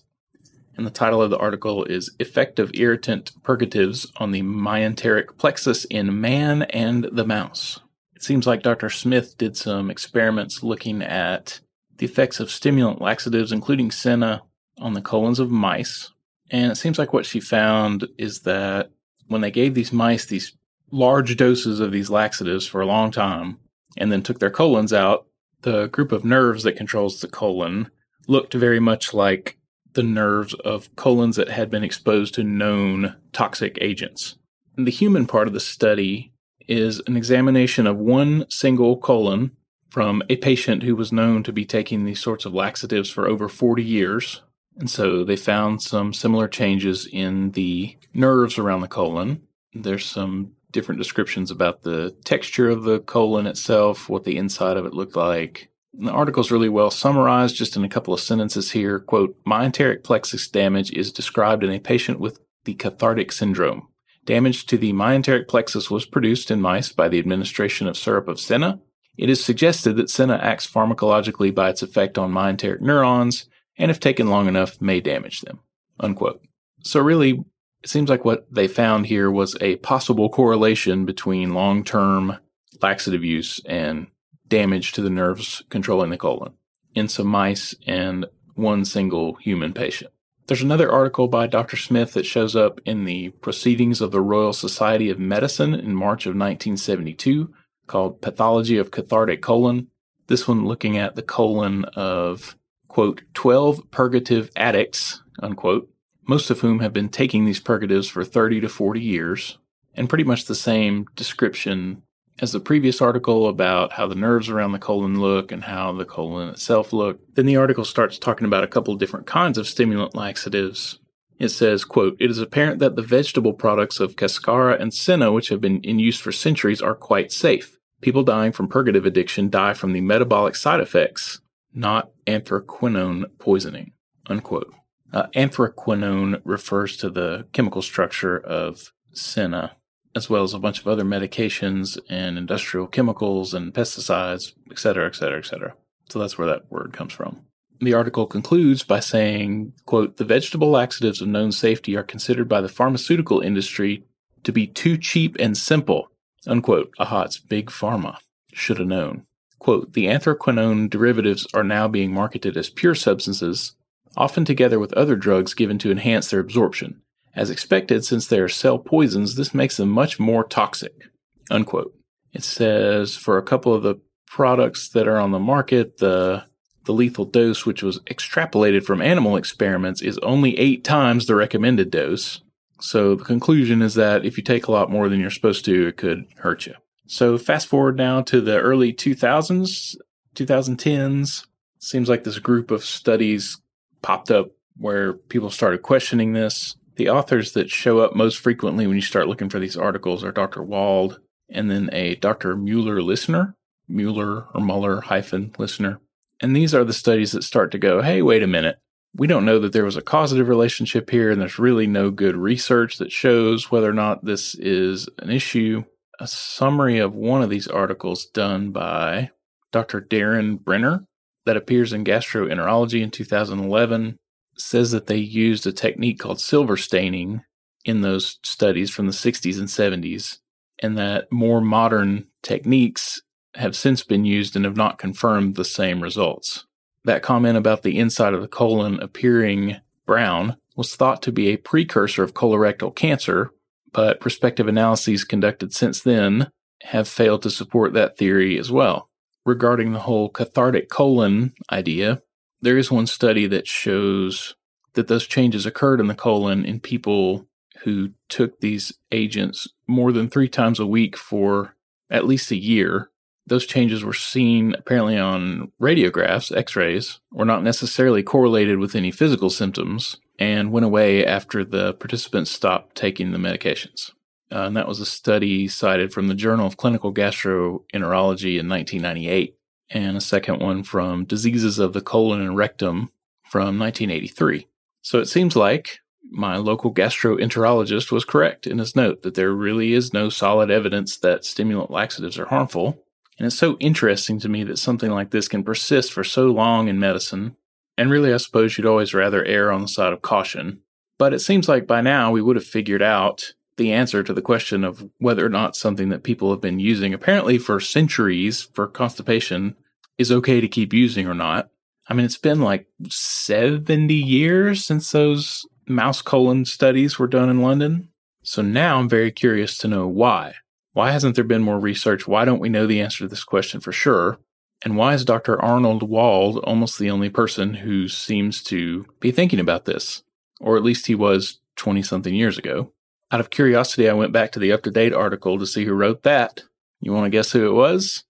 and 0.76 0.86
the 0.86 0.90
title 0.90 1.22
of 1.22 1.30
the 1.30 1.38
article 1.38 1.84
is 1.84 2.14
Effect 2.18 2.58
of 2.58 2.70
Irritant 2.74 3.32
Purgatives 3.42 4.10
on 4.16 4.32
the 4.32 4.42
Myenteric 4.42 5.36
Plexus 5.38 5.84
in 5.86 6.20
Man 6.20 6.62
and 6.62 7.04
the 7.12 7.24
Mouse. 7.24 7.80
It 8.16 8.22
seems 8.22 8.46
like 8.46 8.62
Dr. 8.62 8.90
Smith 8.90 9.36
did 9.38 9.56
some 9.56 9.90
experiments 9.90 10.62
looking 10.62 11.02
at 11.02 11.60
the 11.98 12.06
effects 12.06 12.40
of 12.40 12.50
stimulant 12.50 13.00
laxatives, 13.00 13.52
including 13.52 13.90
senna, 13.90 14.42
on 14.78 14.94
the 14.94 15.00
colons 15.00 15.38
of 15.38 15.50
mice. 15.50 16.10
And 16.50 16.72
it 16.72 16.76
seems 16.76 16.98
like 16.98 17.12
what 17.12 17.26
she 17.26 17.40
found 17.40 18.08
is 18.18 18.40
that 18.40 18.90
when 19.28 19.40
they 19.40 19.50
gave 19.50 19.74
these 19.74 19.92
mice 19.92 20.26
these 20.26 20.52
large 20.90 21.36
doses 21.36 21.80
of 21.80 21.92
these 21.92 22.10
laxatives 22.10 22.66
for 22.66 22.80
a 22.80 22.86
long 22.86 23.10
time 23.10 23.58
and 23.96 24.10
then 24.10 24.22
took 24.22 24.38
their 24.38 24.50
colons 24.50 24.92
out, 24.92 25.26
the 25.62 25.86
group 25.88 26.12
of 26.12 26.24
nerves 26.24 26.62
that 26.64 26.76
controls 26.76 27.20
the 27.20 27.28
colon 27.28 27.90
looked 28.26 28.54
very 28.54 28.80
much 28.80 29.14
like 29.14 29.58
the 29.94 30.02
nerves 30.02 30.54
of 30.54 30.94
colons 30.96 31.36
that 31.36 31.48
had 31.48 31.70
been 31.70 31.84
exposed 31.84 32.34
to 32.34 32.44
known 32.44 33.16
toxic 33.32 33.78
agents. 33.80 34.36
And 34.76 34.86
the 34.86 34.92
human 34.92 35.26
part 35.26 35.46
of 35.46 35.54
the 35.54 35.60
study 35.60 36.32
is 36.66 37.00
an 37.06 37.16
examination 37.16 37.86
of 37.86 37.96
one 37.96 38.46
single 38.48 38.96
colon 38.96 39.52
from 39.90 40.22
a 40.28 40.36
patient 40.36 40.82
who 40.82 40.96
was 40.96 41.12
known 41.12 41.42
to 41.44 41.52
be 41.52 41.64
taking 41.64 42.04
these 42.04 42.20
sorts 42.20 42.44
of 42.44 42.54
laxatives 42.54 43.10
for 43.10 43.28
over 43.28 43.48
40 43.48 43.82
years. 43.82 44.42
And 44.76 44.90
so 44.90 45.22
they 45.22 45.36
found 45.36 45.82
some 45.82 46.12
similar 46.12 46.48
changes 46.48 47.06
in 47.12 47.52
the 47.52 47.96
nerves 48.12 48.58
around 48.58 48.80
the 48.80 48.88
colon. 48.88 49.42
There's 49.72 50.04
some 50.04 50.52
different 50.72 50.98
descriptions 50.98 51.52
about 51.52 51.82
the 51.82 52.10
texture 52.24 52.68
of 52.68 52.82
the 52.82 52.98
colon 53.00 53.46
itself, 53.46 54.08
what 54.08 54.24
the 54.24 54.36
inside 54.36 54.76
of 54.76 54.84
it 54.84 54.94
looked 54.94 55.14
like, 55.14 55.70
the 55.98 56.10
article's 56.10 56.50
really 56.50 56.68
well 56.68 56.90
summarized 56.90 57.56
just 57.56 57.76
in 57.76 57.84
a 57.84 57.88
couple 57.88 58.14
of 58.14 58.20
sentences 58.20 58.72
here. 58.72 59.00
Quote, 59.00 59.36
myenteric 59.44 60.02
plexus 60.02 60.48
damage 60.48 60.90
is 60.92 61.12
described 61.12 61.62
in 61.62 61.70
a 61.70 61.78
patient 61.78 62.20
with 62.20 62.40
the 62.64 62.74
cathartic 62.74 63.32
syndrome. 63.32 63.88
Damage 64.24 64.66
to 64.66 64.78
the 64.78 64.92
myenteric 64.92 65.48
plexus 65.48 65.90
was 65.90 66.06
produced 66.06 66.50
in 66.50 66.60
mice 66.60 66.90
by 66.90 67.08
the 67.08 67.18
administration 67.18 67.86
of 67.86 67.96
syrup 67.96 68.26
of 68.26 68.40
senna. 68.40 68.80
It 69.16 69.28
is 69.28 69.44
suggested 69.44 69.96
that 69.96 70.10
senna 70.10 70.38
acts 70.42 70.66
pharmacologically 70.66 71.54
by 71.54 71.70
its 71.70 71.82
effect 71.82 72.18
on 72.18 72.32
myenteric 72.32 72.80
neurons, 72.80 73.46
and 73.78 73.90
if 73.90 74.00
taken 74.00 74.28
long 74.28 74.48
enough, 74.48 74.80
may 74.80 75.00
damage 75.00 75.42
them. 75.42 75.60
Unquote. 76.00 76.42
So 76.82 77.00
really, 77.00 77.44
it 77.82 77.90
seems 77.90 78.08
like 78.08 78.24
what 78.24 78.46
they 78.50 78.66
found 78.66 79.06
here 79.06 79.30
was 79.30 79.56
a 79.60 79.76
possible 79.76 80.30
correlation 80.30 81.04
between 81.04 81.54
long-term 81.54 82.38
laxative 82.80 83.22
use 83.22 83.60
and 83.66 84.06
damage 84.48 84.92
to 84.92 85.02
the 85.02 85.10
nerves 85.10 85.62
controlling 85.70 86.10
the 86.10 86.16
colon 86.16 86.54
in 86.94 87.08
some 87.08 87.26
mice 87.26 87.74
and 87.86 88.26
one 88.54 88.84
single 88.84 89.34
human 89.34 89.72
patient. 89.72 90.10
There's 90.46 90.62
another 90.62 90.92
article 90.92 91.26
by 91.26 91.46
Dr. 91.46 91.76
Smith 91.76 92.12
that 92.12 92.26
shows 92.26 92.54
up 92.54 92.78
in 92.84 93.04
the 93.04 93.30
Proceedings 93.30 94.02
of 94.02 94.10
the 94.10 94.20
Royal 94.20 94.52
Society 94.52 95.08
of 95.08 95.18
Medicine 95.18 95.74
in 95.74 95.94
March 95.94 96.26
of 96.26 96.30
1972 96.30 97.52
called 97.86 98.20
Pathology 98.20 98.76
of 98.76 98.90
Cathartic 98.90 99.40
Colon. 99.40 99.88
This 100.26 100.46
one 100.46 100.66
looking 100.66 100.98
at 100.98 101.14
the 101.14 101.22
colon 101.22 101.84
of, 101.96 102.56
quote, 102.88 103.22
12 103.32 103.90
purgative 103.90 104.50
addicts, 104.54 105.22
unquote, 105.42 105.90
most 106.28 106.50
of 106.50 106.60
whom 106.60 106.80
have 106.80 106.92
been 106.92 107.08
taking 107.08 107.44
these 107.44 107.60
purgatives 107.60 108.08
for 108.08 108.24
30 108.24 108.60
to 108.60 108.68
40 108.68 109.00
years, 109.00 109.58
and 109.94 110.08
pretty 110.08 110.24
much 110.24 110.44
the 110.44 110.54
same 110.54 111.06
description 111.14 112.02
as 112.40 112.52
the 112.52 112.60
previous 112.60 113.00
article 113.00 113.48
about 113.48 113.92
how 113.92 114.06
the 114.06 114.14
nerves 114.14 114.48
around 114.48 114.72
the 114.72 114.78
colon 114.78 115.20
look 115.20 115.52
and 115.52 115.64
how 115.64 115.92
the 115.92 116.04
colon 116.04 116.48
itself 116.48 116.92
look. 116.92 117.20
Then 117.34 117.46
the 117.46 117.56
article 117.56 117.84
starts 117.84 118.18
talking 118.18 118.46
about 118.46 118.64
a 118.64 118.68
couple 118.68 118.92
of 118.92 119.00
different 119.00 119.26
kinds 119.26 119.56
of 119.56 119.68
stimulant 119.68 120.14
laxatives. 120.14 120.98
It 121.38 121.48
says, 121.48 121.84
quote, 121.84 122.16
It 122.20 122.30
is 122.30 122.38
apparent 122.38 122.80
that 122.80 122.96
the 122.96 123.02
vegetable 123.02 123.52
products 123.52 124.00
of 124.00 124.16
cascara 124.16 124.76
and 124.80 124.92
senna, 124.92 125.32
which 125.32 125.48
have 125.48 125.60
been 125.60 125.80
in 125.82 125.98
use 125.98 126.18
for 126.18 126.32
centuries, 126.32 126.82
are 126.82 126.94
quite 126.94 127.32
safe. 127.32 127.76
People 128.00 128.22
dying 128.22 128.52
from 128.52 128.68
purgative 128.68 129.06
addiction 129.06 129.48
die 129.48 129.74
from 129.74 129.92
the 129.92 130.00
metabolic 130.00 130.56
side 130.56 130.80
effects, 130.80 131.40
not 131.72 132.10
anthraquinone 132.26 133.24
poisoning, 133.38 133.92
unquote. 134.26 134.72
Uh, 135.12 135.26
anthraquinone 135.34 136.40
refers 136.44 136.96
to 136.96 137.08
the 137.08 137.46
chemical 137.52 137.82
structure 137.82 138.38
of 138.38 138.92
senna 139.12 139.76
as 140.16 140.30
well 140.30 140.42
as 140.42 140.54
a 140.54 140.58
bunch 140.58 140.80
of 140.80 140.88
other 140.88 141.04
medications 141.04 141.98
and 142.08 142.38
industrial 142.38 142.86
chemicals 142.86 143.54
and 143.54 143.74
pesticides, 143.74 144.52
et 144.70 144.78
cetera, 144.78 145.06
et 145.06 145.14
cetera, 145.14 145.38
et 145.38 145.46
cetera. 145.46 145.74
So 146.08 146.18
that's 146.18 146.38
where 146.38 146.46
that 146.46 146.70
word 146.70 146.92
comes 146.92 147.12
from. 147.12 147.40
The 147.80 147.94
article 147.94 148.26
concludes 148.26 148.82
by 148.84 149.00
saying, 149.00 149.72
quote, 149.86 150.16
the 150.16 150.24
vegetable 150.24 150.70
laxatives 150.70 151.20
of 151.20 151.28
known 151.28 151.50
safety 151.50 151.96
are 151.96 152.04
considered 152.04 152.48
by 152.48 152.60
the 152.60 152.68
pharmaceutical 152.68 153.40
industry 153.40 154.04
to 154.44 154.52
be 154.52 154.66
too 154.66 154.96
cheap 154.96 155.36
and 155.40 155.56
simple, 155.56 156.10
unquote. 156.46 156.92
Aha, 156.98 157.22
it's 157.22 157.38
big 157.38 157.66
pharma. 157.66 158.18
Should 158.52 158.78
have 158.78 158.86
known. 158.86 159.26
Quote, 159.58 159.94
the 159.94 160.06
anthraquinone 160.06 160.88
derivatives 160.88 161.46
are 161.54 161.64
now 161.64 161.88
being 161.88 162.12
marketed 162.12 162.56
as 162.56 162.70
pure 162.70 162.94
substances, 162.94 163.72
often 164.16 164.44
together 164.44 164.78
with 164.78 164.92
other 164.92 165.16
drugs 165.16 165.54
given 165.54 165.78
to 165.78 165.90
enhance 165.90 166.30
their 166.30 166.40
absorption. 166.40 167.00
As 167.36 167.50
expected, 167.50 168.04
since 168.04 168.26
they 168.26 168.38
are 168.38 168.48
cell 168.48 168.78
poisons, 168.78 169.34
this 169.34 169.54
makes 169.54 169.76
them 169.76 169.88
much 169.88 170.20
more 170.20 170.44
toxic. 170.44 171.10
Unquote. 171.50 171.94
It 172.32 172.44
says 172.44 173.16
for 173.16 173.38
a 173.38 173.42
couple 173.42 173.74
of 173.74 173.82
the 173.82 173.96
products 174.26 174.88
that 174.90 175.08
are 175.08 175.18
on 175.18 175.30
the 175.30 175.38
market, 175.38 175.98
the 175.98 176.44
the 176.84 176.92
lethal 176.92 177.24
dose, 177.24 177.64
which 177.64 177.82
was 177.82 177.98
extrapolated 178.00 178.84
from 178.84 179.00
animal 179.00 179.36
experiments, 179.36 180.02
is 180.02 180.18
only 180.18 180.58
eight 180.58 180.84
times 180.84 181.26
the 181.26 181.34
recommended 181.34 181.90
dose. 181.90 182.42
So 182.80 183.14
the 183.14 183.24
conclusion 183.24 183.80
is 183.80 183.94
that 183.94 184.24
if 184.24 184.36
you 184.36 184.42
take 184.42 184.66
a 184.66 184.72
lot 184.72 184.90
more 184.90 185.08
than 185.08 185.20
you're 185.20 185.30
supposed 185.30 185.64
to, 185.64 185.88
it 185.88 185.96
could 185.96 186.26
hurt 186.36 186.66
you. 186.66 186.74
So 187.06 187.38
fast 187.38 187.68
forward 187.68 187.96
now 187.96 188.20
to 188.22 188.40
the 188.40 188.58
early 188.58 188.92
2000s, 188.92 189.96
2010s. 190.34 191.46
Seems 191.78 192.08
like 192.08 192.24
this 192.24 192.38
group 192.38 192.70
of 192.70 192.84
studies 192.84 193.58
popped 194.02 194.30
up 194.30 194.48
where 194.76 195.12
people 195.14 195.50
started 195.50 195.82
questioning 195.82 196.32
this. 196.32 196.76
The 196.96 197.08
authors 197.08 197.52
that 197.52 197.70
show 197.70 197.98
up 197.98 198.14
most 198.14 198.38
frequently 198.38 198.86
when 198.86 198.96
you 198.96 199.02
start 199.02 199.26
looking 199.26 199.48
for 199.48 199.58
these 199.58 199.76
articles 199.76 200.22
are 200.22 200.30
Dr. 200.30 200.62
Wald 200.62 201.20
and 201.50 201.70
then 201.70 201.90
a 201.92 202.14
Dr. 202.16 202.56
Mueller 202.56 203.00
Lissner, 203.00 203.54
Mueller 203.88 204.46
or 204.54 204.60
Muller 204.60 205.00
hyphen 205.00 205.50
Lissner. 205.58 205.98
And 206.40 206.54
these 206.54 206.74
are 206.74 206.84
the 206.84 206.92
studies 206.92 207.32
that 207.32 207.42
start 207.42 207.72
to 207.72 207.78
go, 207.78 208.02
hey, 208.02 208.22
wait 208.22 208.42
a 208.42 208.46
minute. 208.46 208.78
We 209.16 209.26
don't 209.26 209.44
know 209.44 209.58
that 209.60 209.72
there 209.72 209.84
was 209.84 209.96
a 209.96 210.02
causative 210.02 210.48
relationship 210.48 211.10
here, 211.10 211.30
and 211.30 211.40
there's 211.40 211.58
really 211.58 211.86
no 211.86 212.10
good 212.10 212.36
research 212.36 212.98
that 212.98 213.12
shows 213.12 213.70
whether 213.70 213.88
or 213.88 213.94
not 213.94 214.24
this 214.24 214.54
is 214.56 215.08
an 215.18 215.30
issue. 215.30 215.84
A 216.18 216.26
summary 216.26 216.98
of 216.98 217.14
one 217.14 217.42
of 217.42 217.50
these 217.50 217.68
articles 217.68 218.26
done 218.26 218.70
by 218.70 219.30
Dr. 219.72 220.00
Darren 220.00 220.58
Brenner 220.58 221.04
that 221.46 221.56
appears 221.56 221.92
in 221.92 222.04
Gastroenterology 222.04 223.02
in 223.02 223.10
2011 223.10 224.18
says 224.56 224.90
that 224.92 225.06
they 225.06 225.16
used 225.16 225.66
a 225.66 225.72
technique 225.72 226.18
called 226.18 226.40
silver 226.40 226.76
staining 226.76 227.42
in 227.84 228.00
those 228.00 228.38
studies 228.42 228.90
from 228.90 229.06
the 229.06 229.12
60s 229.12 229.58
and 229.58 229.68
70s, 229.68 230.38
and 230.80 230.96
that 230.98 231.30
more 231.30 231.60
modern 231.60 232.26
techniques 232.42 233.20
have 233.54 233.76
since 233.76 234.02
been 234.02 234.24
used 234.24 234.56
and 234.56 234.64
have 234.64 234.76
not 234.76 234.98
confirmed 234.98 235.54
the 235.54 235.64
same 235.64 236.02
results. 236.02 236.66
That 237.04 237.22
comment 237.22 237.56
about 237.56 237.82
the 237.82 237.98
inside 237.98 238.34
of 238.34 238.40
the 238.40 238.48
colon 238.48 238.98
appearing 239.00 239.76
brown 240.06 240.56
was 240.76 240.96
thought 240.96 241.22
to 241.22 241.32
be 241.32 241.48
a 241.48 241.56
precursor 241.56 242.22
of 242.22 242.34
colorectal 242.34 242.94
cancer, 242.94 243.50
but 243.92 244.20
prospective 244.20 244.66
analyses 244.66 245.24
conducted 245.24 245.72
since 245.72 246.00
then 246.00 246.50
have 246.82 247.06
failed 247.06 247.42
to 247.42 247.50
support 247.50 247.92
that 247.92 248.16
theory 248.16 248.58
as 248.58 248.70
well. 248.70 249.08
Regarding 249.46 249.92
the 249.92 250.00
whole 250.00 250.30
cathartic 250.30 250.88
colon 250.88 251.52
idea, 251.70 252.22
there 252.64 252.78
is 252.78 252.90
one 252.90 253.06
study 253.06 253.46
that 253.46 253.68
shows 253.68 254.54
that 254.94 255.06
those 255.06 255.26
changes 255.26 255.66
occurred 255.66 256.00
in 256.00 256.06
the 256.06 256.14
colon 256.14 256.64
in 256.64 256.80
people 256.80 257.46
who 257.82 258.10
took 258.28 258.60
these 258.60 258.92
agents 259.12 259.68
more 259.86 260.12
than 260.12 260.30
three 260.30 260.48
times 260.48 260.80
a 260.80 260.86
week 260.86 261.16
for 261.16 261.76
at 262.10 262.26
least 262.26 262.50
a 262.50 262.56
year. 262.56 263.10
Those 263.46 263.66
changes 263.66 264.02
were 264.02 264.14
seen 264.14 264.74
apparently 264.78 265.18
on 265.18 265.72
radiographs, 265.80 266.56
x 266.56 266.74
rays, 266.74 267.20
were 267.30 267.44
not 267.44 267.62
necessarily 267.62 268.22
correlated 268.22 268.78
with 268.78 268.94
any 268.94 269.10
physical 269.10 269.50
symptoms, 269.50 270.16
and 270.38 270.72
went 270.72 270.86
away 270.86 271.24
after 271.26 271.64
the 271.64 271.92
participants 271.94 272.50
stopped 272.50 272.96
taking 272.96 273.32
the 273.32 273.38
medications. 273.38 274.10
Uh, 274.50 274.60
and 274.60 274.76
that 274.76 274.88
was 274.88 275.00
a 275.00 275.06
study 275.06 275.68
cited 275.68 276.12
from 276.12 276.28
the 276.28 276.34
Journal 276.34 276.66
of 276.66 276.78
Clinical 276.78 277.12
Gastroenterology 277.12 278.58
in 278.58 278.68
1998, 278.68 279.56
and 279.90 280.16
a 280.16 280.20
second 280.20 280.60
one 280.60 280.82
from 280.82 281.24
Diseases 281.24 281.78
of 281.78 281.92
the 281.92 282.00
Colon 282.00 282.40
and 282.40 282.56
Rectum 282.56 283.10
from 283.44 283.78
1983. 283.78 284.66
So 285.02 285.20
it 285.20 285.26
seems 285.26 285.54
like 285.54 286.00
my 286.30 286.56
local 286.56 286.92
gastroenterologist 286.92 288.10
was 288.10 288.24
correct 288.24 288.66
in 288.66 288.78
his 288.78 288.96
note 288.96 289.22
that 289.22 289.34
there 289.34 289.52
really 289.52 289.92
is 289.92 290.12
no 290.12 290.28
solid 290.28 290.70
evidence 290.70 291.18
that 291.18 291.44
stimulant 291.44 291.90
laxatives 291.90 292.38
are 292.38 292.46
harmful. 292.46 292.98
And 293.38 293.46
it's 293.46 293.58
so 293.58 293.76
interesting 293.78 294.38
to 294.40 294.48
me 294.48 294.64
that 294.64 294.78
something 294.78 295.10
like 295.10 295.30
this 295.30 295.48
can 295.48 295.62
persist 295.62 296.12
for 296.12 296.24
so 296.24 296.46
long 296.46 296.88
in 296.88 296.98
medicine. 296.98 297.56
And 297.96 298.10
really, 298.10 298.32
I 298.32 298.38
suppose 298.38 298.76
you'd 298.76 298.86
always 298.86 299.14
rather 299.14 299.44
err 299.44 299.70
on 299.70 299.82
the 299.82 299.88
side 299.88 300.12
of 300.12 300.22
caution. 300.22 300.80
But 301.18 301.32
it 301.32 301.40
seems 301.40 301.68
like 301.68 301.86
by 301.86 302.00
now 302.00 302.32
we 302.32 302.42
would 302.42 302.56
have 302.56 302.64
figured 302.64 303.02
out 303.02 303.52
the 303.76 303.92
answer 303.92 304.22
to 304.22 304.32
the 304.32 304.42
question 304.42 304.84
of 304.84 305.08
whether 305.18 305.44
or 305.44 305.50
not 305.50 305.76
something 305.76 306.08
that 306.10 306.22
people 306.22 306.50
have 306.50 306.60
been 306.60 306.78
using, 306.78 307.12
apparently 307.12 307.58
for 307.58 307.80
centuries 307.80 308.62
for 308.62 308.86
constipation, 308.86 309.76
is 310.18 310.30
okay 310.30 310.60
to 310.60 310.68
keep 310.68 310.92
using 310.92 311.26
or 311.26 311.34
not. 311.34 311.70
I 312.08 312.14
mean, 312.14 312.26
it's 312.26 312.38
been 312.38 312.60
like 312.60 312.86
70 313.08 314.14
years 314.14 314.84
since 314.84 315.10
those 315.10 315.66
mouse 315.86 316.22
colon 316.22 316.64
studies 316.64 317.18
were 317.18 317.26
done 317.26 317.48
in 317.48 317.62
London. 317.62 318.08
So 318.42 318.62
now 318.62 318.98
I'm 318.98 319.08
very 319.08 319.32
curious 319.32 319.78
to 319.78 319.88
know 319.88 320.06
why. 320.06 320.54
Why 320.92 321.10
hasn't 321.10 321.34
there 321.34 321.44
been 321.44 321.62
more 321.62 321.80
research? 321.80 322.28
Why 322.28 322.44
don't 322.44 322.60
we 322.60 322.68
know 322.68 322.86
the 322.86 323.00
answer 323.00 323.24
to 323.24 323.28
this 323.28 323.42
question 323.42 323.80
for 323.80 323.90
sure? 323.90 324.38
And 324.84 324.96
why 324.96 325.14
is 325.14 325.24
Dr. 325.24 325.60
Arnold 325.60 326.02
Wald 326.02 326.58
almost 326.58 326.98
the 326.98 327.10
only 327.10 327.30
person 327.30 327.74
who 327.74 328.06
seems 328.08 328.62
to 328.64 329.06
be 329.18 329.30
thinking 329.30 329.58
about 329.58 329.86
this? 329.86 330.22
Or 330.60 330.76
at 330.76 330.84
least 330.84 331.06
he 331.06 331.14
was 331.14 331.58
20 331.76 332.02
something 332.02 332.34
years 332.34 332.58
ago. 332.58 332.92
Out 333.30 333.40
of 333.40 333.50
curiosity, 333.50 334.08
I 334.08 334.12
went 334.12 334.32
back 334.32 334.52
to 334.52 334.58
the 334.58 334.72
up 334.72 334.82
to 334.82 334.90
date 334.90 335.12
article 335.12 335.58
to 335.58 335.66
see 335.66 335.84
who 335.84 335.94
wrote 335.94 336.22
that. 336.22 336.62
You 337.00 337.12
want 337.12 337.24
to 337.24 337.30
guess 337.30 337.52
who 337.52 337.66
it 337.66 337.72
was? 337.72 338.24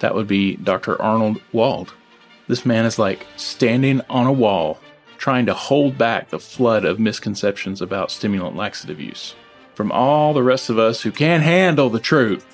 That 0.00 0.14
would 0.14 0.28
be 0.28 0.56
Dr. 0.56 1.00
Arnold 1.02 1.40
Wald. 1.52 1.92
This 2.46 2.64
man 2.64 2.86
is 2.86 2.98
like 2.98 3.26
standing 3.36 4.00
on 4.08 4.26
a 4.26 4.32
wall, 4.32 4.80
trying 5.18 5.46
to 5.46 5.54
hold 5.54 5.98
back 5.98 6.30
the 6.30 6.38
flood 6.38 6.84
of 6.84 7.00
misconceptions 7.00 7.82
about 7.82 8.10
stimulant 8.10 8.56
laxative 8.56 9.00
use 9.00 9.34
from 9.74 9.92
all 9.92 10.32
the 10.32 10.42
rest 10.42 10.70
of 10.70 10.78
us 10.78 11.02
who 11.02 11.12
can't 11.12 11.44
handle 11.44 11.88
the 11.88 12.00
truth. 12.00 12.44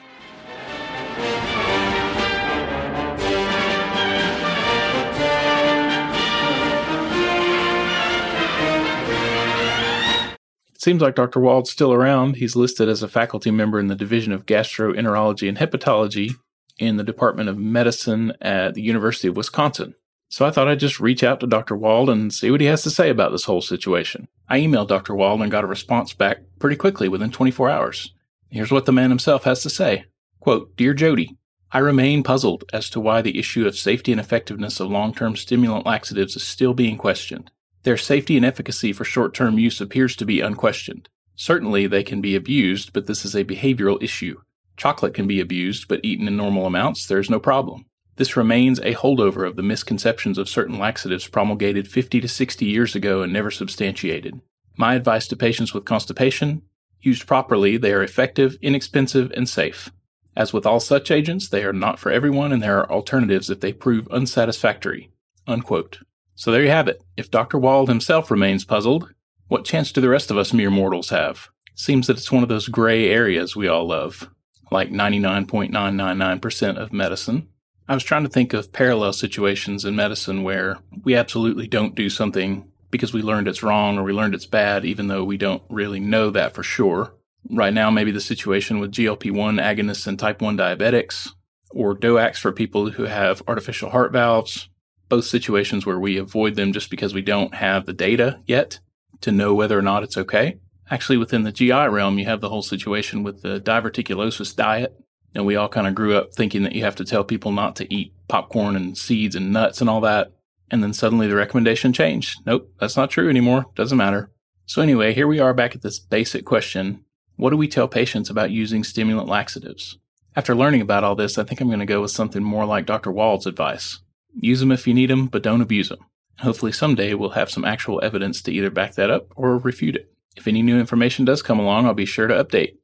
Seems 10.84 11.00
like 11.00 11.14
Dr. 11.14 11.40
Wald's 11.40 11.70
still 11.70 11.92
around. 11.92 12.36
He's 12.36 12.54
listed 12.54 12.90
as 12.90 13.02
a 13.02 13.08
faculty 13.08 13.50
member 13.50 13.80
in 13.80 13.88
the 13.88 13.94
Division 13.94 14.32
of 14.32 14.44
Gastroenterology 14.44 15.48
and 15.48 15.56
Hepatology 15.56 16.34
in 16.78 16.98
the 16.98 17.02
Department 17.02 17.48
of 17.48 17.56
Medicine 17.56 18.34
at 18.42 18.74
the 18.74 18.82
University 18.82 19.26
of 19.26 19.36
Wisconsin. 19.36 19.94
So 20.28 20.44
I 20.44 20.50
thought 20.50 20.68
I'd 20.68 20.80
just 20.80 21.00
reach 21.00 21.24
out 21.24 21.40
to 21.40 21.46
Dr. 21.46 21.74
Wald 21.74 22.10
and 22.10 22.32
see 22.32 22.50
what 22.50 22.60
he 22.60 22.66
has 22.66 22.82
to 22.82 22.90
say 22.90 23.08
about 23.08 23.32
this 23.32 23.44
whole 23.44 23.62
situation. 23.62 24.28
I 24.48 24.60
emailed 24.60 24.88
Dr. 24.88 25.14
Wald 25.14 25.40
and 25.40 25.50
got 25.50 25.64
a 25.64 25.68
response 25.68 26.12
back 26.12 26.40
pretty 26.58 26.76
quickly 26.76 27.08
within 27.08 27.30
24 27.30 27.70
hours. 27.70 28.12
Here's 28.50 28.70
what 28.70 28.84
the 28.84 28.92
man 28.92 29.10
himself 29.10 29.44
has 29.44 29.62
to 29.62 29.70
say. 29.70 30.04
Quote, 30.40 30.76
Dear 30.76 30.92
Jody, 30.92 31.38
I 31.72 31.78
remain 31.78 32.22
puzzled 32.22 32.64
as 32.74 32.90
to 32.90 33.00
why 33.00 33.22
the 33.22 33.38
issue 33.38 33.66
of 33.66 33.78
safety 33.78 34.12
and 34.12 34.20
effectiveness 34.20 34.80
of 34.80 34.90
long-term 34.90 35.36
stimulant 35.36 35.86
laxatives 35.86 36.36
is 36.36 36.42
still 36.42 36.74
being 36.74 36.98
questioned. 36.98 37.50
Their 37.84 37.96
safety 37.96 38.36
and 38.36 38.44
efficacy 38.44 38.92
for 38.92 39.04
short-term 39.04 39.58
use 39.58 39.80
appears 39.80 40.16
to 40.16 40.24
be 40.24 40.40
unquestioned. 40.40 41.08
Certainly 41.36 41.86
they 41.86 42.02
can 42.02 42.20
be 42.20 42.34
abused, 42.34 42.92
but 42.92 43.06
this 43.06 43.24
is 43.24 43.34
a 43.34 43.44
behavioral 43.44 44.02
issue. 44.02 44.40
Chocolate 44.76 45.14
can 45.14 45.26
be 45.26 45.38
abused, 45.38 45.86
but 45.86 46.00
eaten 46.02 46.26
in 46.26 46.36
normal 46.36 46.66
amounts, 46.66 47.06
there's 47.06 47.30
no 47.30 47.38
problem. 47.38 47.84
This 48.16 48.36
remains 48.36 48.78
a 48.80 48.94
holdover 48.94 49.46
of 49.46 49.56
the 49.56 49.62
misconceptions 49.62 50.38
of 50.38 50.48
certain 50.48 50.78
laxatives 50.78 51.28
promulgated 51.28 51.86
50 51.86 52.20
to 52.20 52.28
60 52.28 52.64
years 52.64 52.94
ago 52.94 53.22
and 53.22 53.32
never 53.32 53.50
substantiated. 53.50 54.40
My 54.76 54.94
advice 54.94 55.26
to 55.28 55.36
patients 55.36 55.74
with 55.74 55.84
constipation 55.84 56.62
used 57.02 57.26
properly, 57.26 57.76
they 57.76 57.92
are 57.92 58.02
effective, 58.02 58.56
inexpensive, 58.62 59.30
and 59.32 59.48
safe. 59.48 59.90
As 60.36 60.52
with 60.52 60.64
all 60.64 60.80
such 60.80 61.10
agents, 61.10 61.48
they 61.48 61.64
are 61.64 61.72
not 61.72 61.98
for 61.98 62.10
everyone 62.10 62.50
and 62.50 62.62
there 62.62 62.78
are 62.78 62.90
alternatives 62.90 63.50
if 63.50 63.60
they 63.60 63.72
prove 63.72 64.08
unsatisfactory. 64.08 65.10
Unquote. 65.46 65.98
So 66.34 66.50
there 66.50 66.62
you 66.62 66.70
have 66.70 66.88
it. 66.88 67.02
If 67.16 67.30
Dr. 67.30 67.58
Wald 67.58 67.88
himself 67.88 68.30
remains 68.30 68.64
puzzled, 68.64 69.12
what 69.48 69.64
chance 69.64 69.92
do 69.92 70.00
the 70.00 70.08
rest 70.08 70.30
of 70.30 70.36
us 70.36 70.52
mere 70.52 70.70
mortals 70.70 71.10
have? 71.10 71.48
Seems 71.74 72.06
that 72.06 72.16
it's 72.16 72.32
one 72.32 72.42
of 72.42 72.48
those 72.48 72.68
gray 72.68 73.10
areas 73.10 73.54
we 73.56 73.68
all 73.68 73.86
love 73.86 74.28
like 74.74 74.90
99.999% 74.90 76.76
of 76.76 76.92
medicine. 76.92 77.48
I 77.88 77.94
was 77.94 78.04
trying 78.04 78.24
to 78.24 78.28
think 78.28 78.52
of 78.52 78.72
parallel 78.72 79.12
situations 79.12 79.84
in 79.84 79.94
medicine 79.94 80.42
where 80.42 80.78
we 81.04 81.14
absolutely 81.14 81.68
don't 81.68 81.94
do 81.94 82.10
something 82.10 82.70
because 82.90 83.12
we 83.12 83.22
learned 83.22 83.46
it's 83.46 83.62
wrong 83.62 83.98
or 83.98 84.02
we 84.02 84.12
learned 84.12 84.34
it's 84.34 84.46
bad, 84.46 84.84
even 84.84 85.08
though 85.08 85.24
we 85.24 85.36
don't 85.36 85.62
really 85.68 86.00
know 86.00 86.30
that 86.30 86.54
for 86.54 86.62
sure. 86.62 87.14
Right 87.50 87.74
now, 87.74 87.90
maybe 87.90 88.10
the 88.10 88.20
situation 88.20 88.78
with 88.78 88.92
GLP 88.92 89.30
1 89.30 89.56
agonists 89.56 90.06
and 90.06 90.18
type 90.18 90.40
1 90.40 90.56
diabetics, 90.56 91.30
or 91.70 91.94
DOACs 91.94 92.38
for 92.38 92.52
people 92.52 92.90
who 92.90 93.04
have 93.04 93.42
artificial 93.46 93.90
heart 93.90 94.12
valves, 94.12 94.70
both 95.08 95.24
situations 95.24 95.84
where 95.84 95.98
we 95.98 96.16
avoid 96.16 96.54
them 96.54 96.72
just 96.72 96.90
because 96.90 97.14
we 97.14 97.22
don't 97.22 97.54
have 97.54 97.86
the 97.86 97.92
data 97.92 98.40
yet 98.46 98.80
to 99.20 99.32
know 99.32 99.54
whether 99.54 99.78
or 99.78 99.82
not 99.82 100.02
it's 100.02 100.16
okay. 100.16 100.58
Actually, 100.90 101.16
within 101.16 101.44
the 101.44 101.52
GI 101.52 101.72
realm, 101.72 102.18
you 102.18 102.26
have 102.26 102.40
the 102.40 102.48
whole 102.48 102.62
situation 102.62 103.22
with 103.22 103.42
the 103.42 103.60
diverticulosis 103.60 104.54
diet. 104.54 104.98
And 105.34 105.46
we 105.46 105.56
all 105.56 105.68
kind 105.68 105.86
of 105.86 105.94
grew 105.94 106.14
up 106.14 106.32
thinking 106.32 106.62
that 106.62 106.74
you 106.74 106.84
have 106.84 106.94
to 106.96 107.04
tell 107.04 107.24
people 107.24 107.50
not 107.50 107.74
to 107.76 107.92
eat 107.92 108.12
popcorn 108.28 108.76
and 108.76 108.96
seeds 108.96 109.34
and 109.34 109.52
nuts 109.52 109.80
and 109.80 109.90
all 109.90 110.00
that. 110.02 110.32
And 110.70 110.82
then 110.82 110.92
suddenly 110.92 111.26
the 111.26 111.34
recommendation 111.34 111.92
changed. 111.92 112.40
Nope, 112.46 112.72
that's 112.78 112.96
not 112.96 113.10
true 113.10 113.28
anymore. 113.28 113.66
Doesn't 113.74 113.98
matter. 113.98 114.30
So, 114.66 114.80
anyway, 114.80 115.12
here 115.12 115.26
we 115.26 115.40
are 115.40 115.52
back 115.52 115.74
at 115.74 115.82
this 115.82 115.98
basic 115.98 116.44
question 116.44 117.04
What 117.36 117.50
do 117.50 117.56
we 117.56 117.68
tell 117.68 117.88
patients 117.88 118.30
about 118.30 118.50
using 118.50 118.84
stimulant 118.84 119.28
laxatives? 119.28 119.98
After 120.36 120.54
learning 120.54 120.80
about 120.80 121.04
all 121.04 121.14
this, 121.14 121.36
I 121.36 121.44
think 121.44 121.60
I'm 121.60 121.68
going 121.68 121.80
to 121.80 121.86
go 121.86 122.00
with 122.00 122.10
something 122.10 122.42
more 122.42 122.64
like 122.64 122.86
Dr. 122.86 123.10
Wald's 123.10 123.46
advice 123.46 124.00
use 124.38 124.60
them 124.60 124.72
if 124.72 124.86
you 124.86 124.94
need 124.94 125.10
them, 125.10 125.26
but 125.26 125.42
don't 125.42 125.60
abuse 125.60 125.88
them. 125.88 126.06
Hopefully, 126.40 126.72
someday 126.72 127.14
we'll 127.14 127.30
have 127.30 127.50
some 127.50 127.64
actual 127.64 128.02
evidence 128.02 128.42
to 128.42 128.52
either 128.52 128.70
back 128.70 128.94
that 128.94 129.10
up 129.10 129.28
or 129.36 129.58
refute 129.58 129.96
it. 129.96 130.10
If 130.36 130.48
any 130.48 130.62
new 130.62 130.78
information 130.78 131.24
does 131.24 131.42
come 131.42 131.60
along, 131.60 131.86
I'll 131.86 131.94
be 131.94 132.06
sure 132.06 132.26
to 132.26 132.44
update. 132.44 132.74